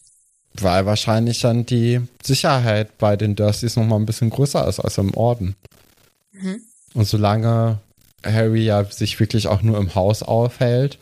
[0.53, 4.97] Weil wahrscheinlich dann die Sicherheit bei den Dursleys noch mal ein bisschen größer ist als
[4.97, 5.55] im Orden.
[6.33, 6.61] Mhm.
[6.95, 7.77] Und solange
[8.25, 10.97] Harry ja sich wirklich auch nur im Haus aufhält,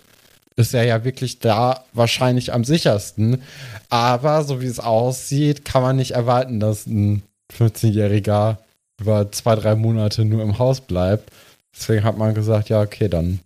[0.55, 3.41] ist er ja wirklich da wahrscheinlich am sichersten.
[3.89, 7.23] Aber so wie es aussieht, kann man nicht erwarten, dass ein
[7.57, 8.57] 15-Jähriger
[8.99, 11.31] über zwei, drei Monate nur im Haus bleibt.
[11.75, 13.39] Deswegen hat man gesagt, ja, okay, dann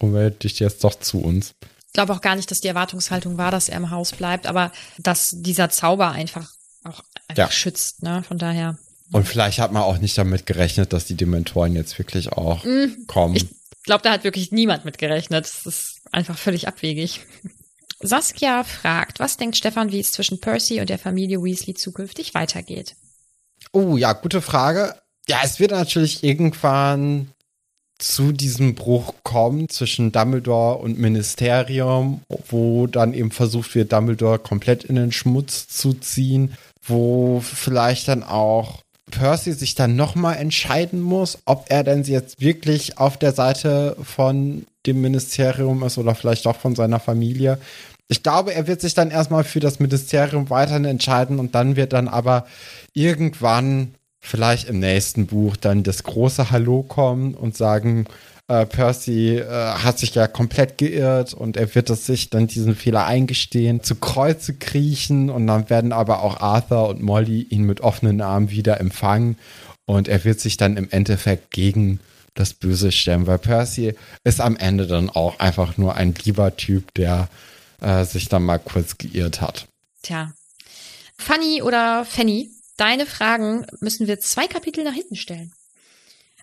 [0.00, 1.54] wir dich jetzt doch zu uns.
[1.86, 4.72] Ich glaube auch gar nicht, dass die Erwartungshaltung war, dass er im Haus bleibt, aber
[4.98, 6.50] dass dieser Zauber einfach
[6.84, 7.50] auch einfach ja.
[7.50, 8.22] schützt, ne?
[8.22, 8.78] Von daher.
[9.12, 13.06] Und vielleicht hat man auch nicht damit gerechnet, dass die Dementoren jetzt wirklich auch mm,
[13.06, 13.36] kommen.
[13.36, 13.48] Ich
[13.84, 15.44] glaube, da hat wirklich niemand mit gerechnet.
[15.44, 17.20] Das ist einfach völlig abwegig.
[18.00, 22.96] Saskia fragt, was denkt Stefan, wie es zwischen Percy und der Familie Weasley zukünftig weitergeht?
[23.72, 24.94] Oh ja, gute Frage.
[25.28, 27.30] Ja, es wird natürlich irgendwann
[27.98, 34.84] zu diesem Bruch kommen zwischen Dumbledore und Ministerium, wo dann eben versucht wird, Dumbledore komplett
[34.84, 41.38] in den Schmutz zu ziehen, wo vielleicht dann auch Percy sich dann nochmal entscheiden muss,
[41.44, 46.56] ob er denn jetzt wirklich auf der Seite von dem Ministerium ist oder vielleicht doch
[46.56, 47.58] von seiner Familie.
[48.08, 51.92] Ich glaube, er wird sich dann erstmal für das Ministerium weiterhin entscheiden und dann wird
[51.92, 52.46] dann aber
[52.92, 58.06] irgendwann, vielleicht im nächsten Buch, dann das große Hallo kommen und sagen,
[58.50, 62.74] äh, Percy äh, hat sich ja komplett geirrt und er wird es sich dann diesen
[62.74, 67.80] Fehler eingestehen, zu Kreuze kriechen und dann werden aber auch Arthur und Molly ihn mit
[67.80, 69.38] offenen Armen wieder empfangen
[69.86, 72.00] und er wird sich dann im Endeffekt gegen
[72.34, 73.94] das Böse stellen, weil Percy
[74.24, 77.28] ist am Ende dann auch einfach nur ein lieber Typ, der
[77.80, 79.68] äh, sich dann mal kurz geirrt hat.
[80.02, 80.32] Tja.
[81.16, 85.52] Fanny oder Fanny, deine Fragen müssen wir zwei Kapitel nach hinten stellen.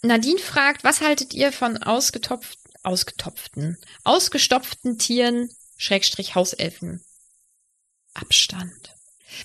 [0.01, 7.03] Nadine fragt, was haltet ihr von ausgetopft, ausgetopften, ausgestopften Tieren, Schrägstrich Hauselfen?
[8.13, 8.95] Abstand.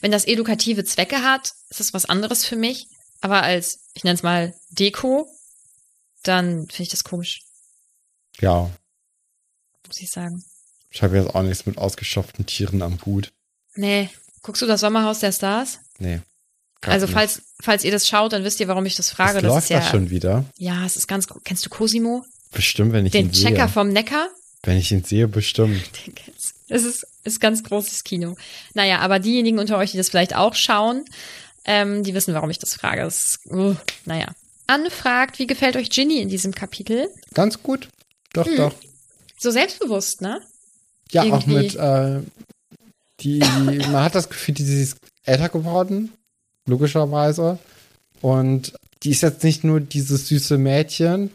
[0.00, 2.86] Wenn das edukative Zwecke hat, ist das was anderes für mich.
[3.20, 5.28] Aber als, ich nenne es mal Deko,
[6.22, 7.42] dann finde ich das komisch.
[8.40, 8.70] Ja.
[9.86, 10.44] Muss ich sagen.
[10.90, 13.32] Ich habe jetzt auch nichts mit ausgestopften Tieren am Hut.
[13.74, 14.10] Nee.
[14.42, 15.78] Guckst du das Sommerhaus der Stars?
[15.98, 16.20] Nee.
[16.90, 19.34] Also falls, falls ihr das schaut, dann wisst ihr, warum ich das frage.
[19.34, 20.44] Das, das läuft ist ja, das schon wieder.
[20.58, 21.26] Ja, es ist ganz.
[21.44, 22.24] Kennst du Cosimo?
[22.50, 23.68] Bestimmt, wenn ich Den ihn Checker sehe.
[23.68, 24.28] vom Neckar?
[24.64, 25.82] Wenn ich ihn sehe, bestimmt.
[26.06, 26.74] Den kennst du.
[26.74, 28.36] Es ist, ist ganz großes Kino.
[28.74, 31.04] Naja, aber diejenigen unter euch, die das vielleicht auch schauen,
[31.64, 33.02] ähm, die wissen, warum ich das frage.
[33.02, 34.26] Das ist, uh, naja.
[34.66, 37.08] Anne fragt, wie gefällt euch Ginny in diesem Kapitel?
[37.34, 37.88] Ganz gut.
[38.32, 38.56] Doch, Hm.
[38.56, 38.74] doch.
[39.38, 40.40] So selbstbewusst, ne?
[41.10, 42.20] Ja, auch Irgendwie- mit, äh,
[43.20, 46.12] die, man hat das Gefühl, die ist älter geworden,
[46.66, 47.58] logischerweise.
[48.20, 51.30] Und die ist jetzt nicht nur dieses süße Mädchen,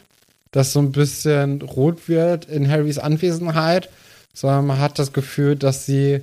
[0.51, 3.89] das so ein bisschen rot wird in Harrys Anwesenheit,
[4.33, 6.21] sondern man hat das Gefühl, dass sie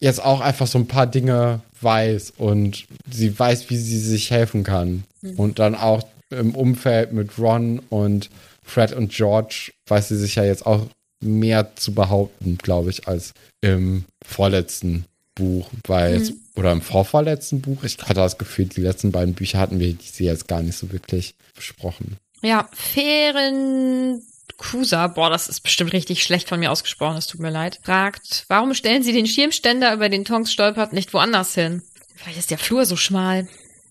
[0.00, 4.64] jetzt auch einfach so ein paar Dinge weiß und sie weiß, wie sie sich helfen
[4.64, 5.04] kann.
[5.20, 5.34] Mhm.
[5.36, 8.30] Und dann auch im Umfeld mit Ron und
[8.64, 10.86] Fred und George weiß sie sich ja jetzt auch
[11.22, 15.04] mehr zu behaupten, glaube ich, als im vorletzten
[15.34, 16.40] Buch, weil Mhm.
[16.56, 17.82] oder im vorvorletzten Buch.
[17.84, 20.92] Ich hatte das Gefühl, die letzten beiden Bücher hatten wir die jetzt gar nicht so
[20.92, 22.16] wirklich besprochen.
[22.42, 24.22] Ja, Feren
[24.58, 28.44] Kusa, boah, das ist bestimmt richtig schlecht von mir ausgesprochen, es tut mir leid, fragt,
[28.48, 31.82] warum stellen Sie den Schirmständer, über den Tonks stolpert, nicht woanders hin?
[32.14, 33.48] Vielleicht ist der Flur so schmal.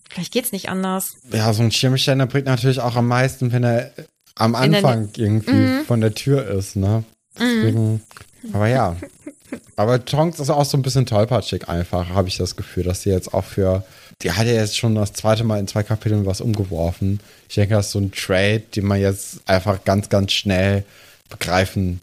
[0.09, 1.15] Vielleicht geht's nicht anders.
[1.31, 3.91] Ja, so ein Schirmständer bringt natürlich auch am meisten, wenn er
[4.35, 5.85] am Anfang irgendwie Mhm.
[5.85, 7.03] von der Tür ist, ne?
[7.37, 8.01] Deswegen,
[8.53, 8.95] aber ja.
[9.75, 13.09] Aber Tonks ist auch so ein bisschen tollpatschig einfach, habe ich das Gefühl, dass sie
[13.09, 13.83] jetzt auch für,
[14.21, 17.19] die hat ja jetzt schon das zweite Mal in zwei Kapiteln was umgeworfen.
[17.49, 20.83] Ich denke, das ist so ein Trade, den man jetzt einfach ganz, ganz schnell
[21.29, 22.01] begreifen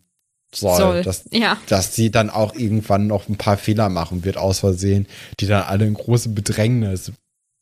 [0.54, 0.76] soll.
[0.78, 1.02] Soll.
[1.02, 1.56] Dass, Ja.
[1.68, 5.06] dass sie dann auch irgendwann noch ein paar Fehler machen wird aus Versehen,
[5.40, 7.12] die dann alle in große Bedrängnis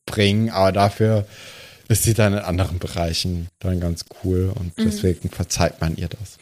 [0.06, 1.26] bringen, aber dafür
[1.88, 4.84] ist sie dann in anderen Bereichen dann ganz cool und Mhm.
[4.84, 6.38] deswegen verzeiht man ihr das.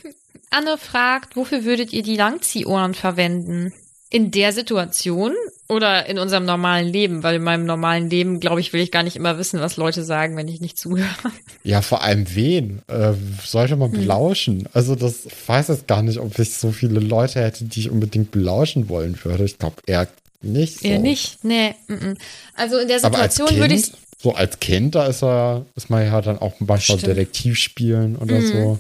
[0.57, 3.73] Anne fragt, wofür würdet ihr die Langziehohren verwenden?
[4.11, 5.33] In der Situation
[5.69, 7.25] oder in unserem normalen Leben?
[7.25, 10.05] Weil in meinem normalen Leben, glaube ich, will ich gar nicht immer wissen, was Leute
[10.05, 11.09] sagen, wenn ich nicht zuhöre.
[11.65, 12.83] Ja, vor allem wen?
[12.87, 13.79] Äh, sollte Hm.
[13.81, 14.69] man belauschen?
[14.73, 17.91] Also das ich weiß jetzt gar nicht, ob ich so viele Leute hätte, die ich
[17.91, 19.45] unbedingt belauschen wollen würde.
[19.45, 20.07] Ich glaube eher
[20.43, 20.81] nicht.
[20.81, 20.87] So.
[20.87, 21.43] Eher nicht?
[21.43, 21.75] Nee.
[21.89, 22.17] mm, mm.
[22.55, 23.91] Also in der Situation würde ich
[24.23, 27.07] so als Kind, da ist er, ist man ja dann auch manchmal Stimmt.
[27.17, 28.47] Detektiv spielen oder Mhm.
[28.47, 28.79] so.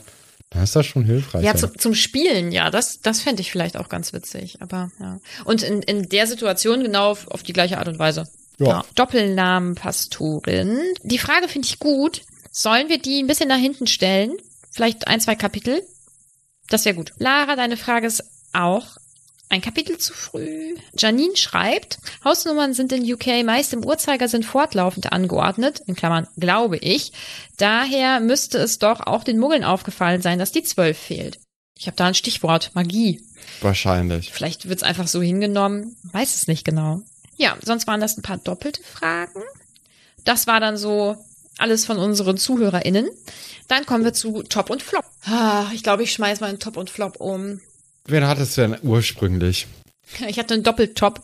[0.54, 1.44] Da ist das schon hilfreich.
[1.44, 4.58] Ja, zu, zum Spielen, ja, das, das fände ich vielleicht auch ganz witzig.
[4.60, 5.18] Aber ja.
[5.44, 8.28] Und in, in der Situation genau auf, auf die gleiche Art und Weise.
[8.58, 8.84] Ja.
[8.94, 10.78] Doppelnamenpastorin.
[11.02, 12.22] Die Frage finde ich gut.
[12.52, 14.36] Sollen wir die ein bisschen nach hinten stellen?
[14.70, 15.82] Vielleicht ein, zwei Kapitel?
[16.68, 17.12] Das wäre gut.
[17.18, 18.96] Lara, deine Frage ist auch
[19.48, 20.74] ein Kapitel zu früh.
[20.98, 27.12] Janine schreibt, Hausnummern sind in UK meist im Uhrzeigersinn fortlaufend angeordnet, in Klammern glaube ich.
[27.56, 31.38] Daher müsste es doch auch den Muggeln aufgefallen sein, dass die 12 fehlt.
[31.78, 33.20] Ich habe da ein Stichwort, Magie.
[33.60, 34.32] Wahrscheinlich.
[34.32, 37.02] Vielleicht wird's einfach so hingenommen, weiß es nicht genau.
[37.36, 39.42] Ja, sonst waren das ein paar doppelte Fragen.
[40.24, 41.16] Das war dann so
[41.58, 43.08] alles von unseren ZuhörerInnen.
[43.68, 45.04] Dann kommen wir zu Top und Flop.
[45.26, 47.60] Ah, Ich glaube, ich schmeiß mal einen Top und Flop um.
[48.06, 49.66] Wen hattest du denn ursprünglich?
[50.28, 51.22] Ich hatte einen Doppeltop.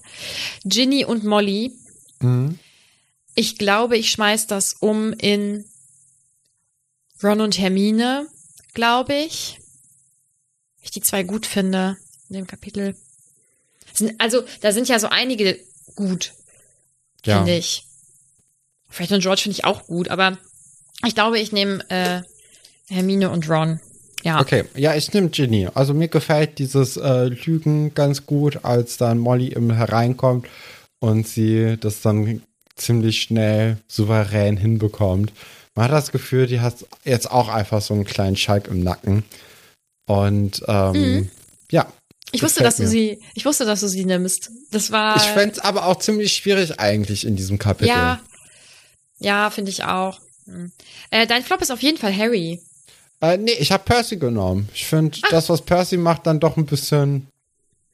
[0.65, 1.73] Ginny und Molly.
[2.21, 2.59] Mhm.
[3.35, 5.65] Ich glaube, ich schmeiß das um in
[7.23, 8.27] Ron und Hermine,
[8.75, 9.59] glaube ich.
[10.83, 12.97] Ich die zwei gut finde in dem Kapitel.
[14.19, 15.59] Also, da sind ja so einige
[15.95, 16.33] gut,
[17.25, 17.39] Ja.
[17.39, 17.85] finde ich.
[18.89, 20.39] Fred und George finde ich auch gut, aber
[21.07, 22.23] ich glaube, ich nehme äh,
[22.89, 23.81] Hermine und Ron.
[24.23, 24.41] Ja.
[24.41, 25.69] Okay, ja, ich nehme Ginny.
[25.75, 30.47] Also mir gefällt dieses äh, Lügen ganz gut, als dann Molly eben hereinkommt
[31.01, 32.43] und sie das dann
[32.77, 35.33] ziemlich schnell souverän hinbekommt.
[35.75, 39.25] Man hat das Gefühl, die hat jetzt auch einfach so einen kleinen Schalk im Nacken.
[40.07, 41.31] Und ähm, mhm.
[41.71, 41.91] ja.
[42.33, 44.51] Ich wusste, dass du sie, ich wusste, dass du sie nimmst.
[44.71, 45.17] Das war.
[45.17, 47.89] Ich fände es aber auch ziemlich schwierig eigentlich in diesem Kapitel.
[47.89, 48.21] Ja.
[49.19, 50.21] Ja, finde ich auch.
[50.47, 50.73] Hm.
[51.11, 52.61] Äh, dein Flop ist auf jeden Fall Harry.
[53.21, 54.69] Äh, nee, ich habe Percy genommen.
[54.75, 55.29] Ich finde ah.
[55.31, 57.27] das, was Percy macht, dann doch ein bisschen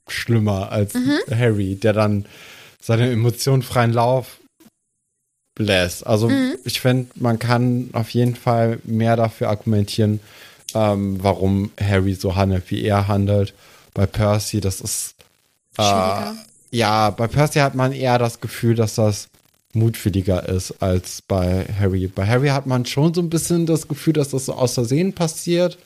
[0.08, 1.18] schlimmer als mhm.
[1.30, 2.26] Harry, der dann
[2.80, 4.38] seine Emotionen freien Lauf
[5.58, 6.06] lässt.
[6.06, 6.56] Also mhm.
[6.64, 10.20] ich finde, man kann auf jeden Fall mehr dafür argumentieren,
[10.74, 13.54] ähm, warum Harry so handelt, wie er handelt.
[13.94, 15.14] Bei Percy, das ist
[15.78, 16.32] äh,
[16.70, 19.28] ja, bei Percy hat man eher das Gefühl, dass das
[19.76, 22.08] mutwilliger ist als bei Harry.
[22.08, 25.12] Bei Harry hat man schon so ein bisschen das Gefühl, dass das so aus Versehen
[25.12, 25.78] passiert.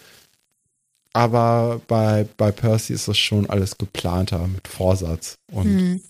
[1.13, 6.01] Aber bei, bei Percy ist das schon alles geplanter mit Vorsatz und hm.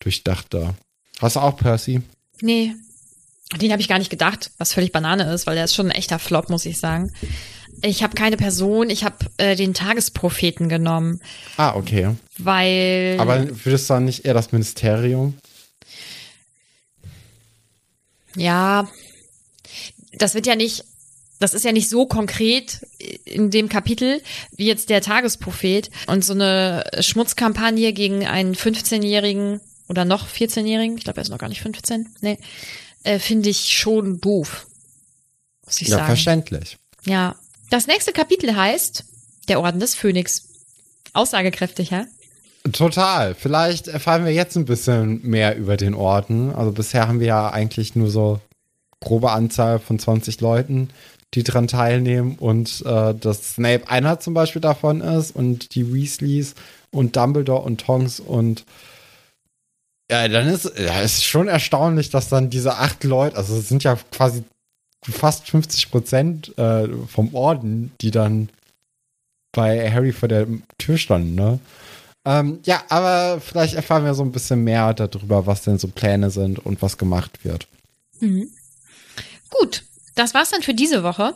[0.00, 0.74] durchdachter.
[1.20, 2.02] Hast du auch Percy?
[2.40, 2.74] Nee.
[3.60, 5.96] Den habe ich gar nicht gedacht, was völlig Banane ist, weil der ist schon ein
[5.96, 7.12] echter Flop, muss ich sagen.
[7.82, 11.20] Ich habe keine Person, ich habe äh, den Tagespropheten genommen.
[11.56, 12.10] Ah, okay.
[12.38, 13.16] Weil.
[13.18, 15.34] Aber würdest du dann nicht eher das Ministerium?
[18.36, 18.88] Ja,
[20.12, 20.84] das wird ja nicht,
[21.38, 22.86] das ist ja nicht so konkret
[23.24, 24.22] in dem Kapitel
[24.56, 31.04] wie jetzt der Tagesprophet und so eine Schmutzkampagne gegen einen 15-jährigen oder noch 14-jährigen, ich
[31.04, 32.38] glaube, er ist noch gar nicht 15, nee,
[33.02, 34.66] äh, finde ich schon doof.
[35.64, 36.06] Muss ich ja, sagen.
[36.06, 36.78] verständlich.
[37.04, 37.36] Ja.
[37.70, 39.04] Das nächste Kapitel heißt
[39.48, 40.48] Der Orden des Phönix.
[41.14, 42.06] Aussagekräftig, ja?
[42.70, 43.34] Total.
[43.34, 46.54] Vielleicht erfahren wir jetzt ein bisschen mehr über den Orden.
[46.54, 48.40] Also bisher haben wir ja eigentlich nur so
[49.00, 50.90] grobe Anzahl von 20 Leuten,
[51.34, 56.54] die dran teilnehmen und äh, dass Snape einer zum Beispiel davon ist und die Weasleys
[56.92, 58.64] und Dumbledore und Tonks und
[60.10, 63.82] ja, dann ist ja, ist schon erstaunlich, dass dann diese acht Leute, also es sind
[63.82, 64.44] ja quasi
[65.02, 68.50] fast 50 Prozent äh, vom Orden, die dann
[69.52, 70.46] bei Harry vor der
[70.78, 71.58] Tür standen, ne?
[72.24, 76.30] Ähm, ja, aber vielleicht erfahren wir so ein bisschen mehr darüber, was denn so Pläne
[76.30, 77.66] sind und was gemacht wird.
[78.20, 78.50] Mhm.
[79.50, 81.34] Gut, das war's dann für diese Woche.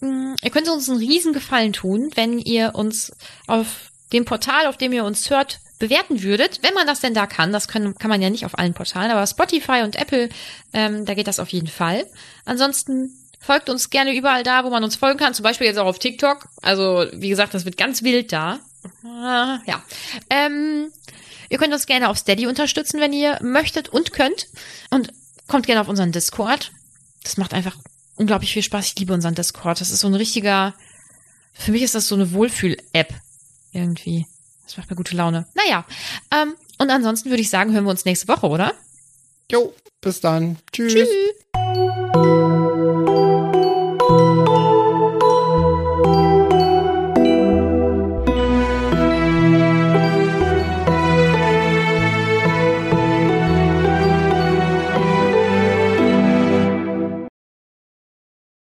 [0.00, 3.12] Mm, ihr könnt uns einen riesen Gefallen tun, wenn ihr uns
[3.46, 7.26] auf dem Portal, auf dem ihr uns hört, bewerten würdet, wenn man das denn da
[7.26, 7.52] kann.
[7.52, 10.28] Das kann, kann man ja nicht auf allen Portalen, aber Spotify und Apple,
[10.72, 12.06] ähm, da geht das auf jeden Fall.
[12.44, 15.86] Ansonsten folgt uns gerne überall da, wo man uns folgen kann, zum Beispiel jetzt auch
[15.86, 16.48] auf TikTok.
[16.62, 18.60] Also, wie gesagt, das wird ganz wild da.
[19.04, 19.82] Ah, ja.
[20.28, 20.90] Ähm,
[21.48, 24.48] ihr könnt uns gerne auf Steady unterstützen, wenn ihr möchtet und könnt.
[24.90, 25.12] Und
[25.46, 26.72] kommt gerne auf unseren Discord.
[27.22, 27.76] Das macht einfach
[28.16, 28.86] unglaublich viel Spaß.
[28.86, 29.80] Ich liebe unseren Discord.
[29.80, 30.74] Das ist so ein richtiger,
[31.52, 33.14] für mich ist das so eine Wohlfühl-App.
[33.72, 34.26] Irgendwie.
[34.64, 35.46] Das macht mir gute Laune.
[35.54, 35.84] Naja.
[36.30, 38.74] Ähm, und ansonsten würde ich sagen, hören wir uns nächste Woche, oder?
[39.50, 40.58] Jo, bis dann.
[40.72, 40.94] Tschüss.
[40.94, 41.08] Tschüss.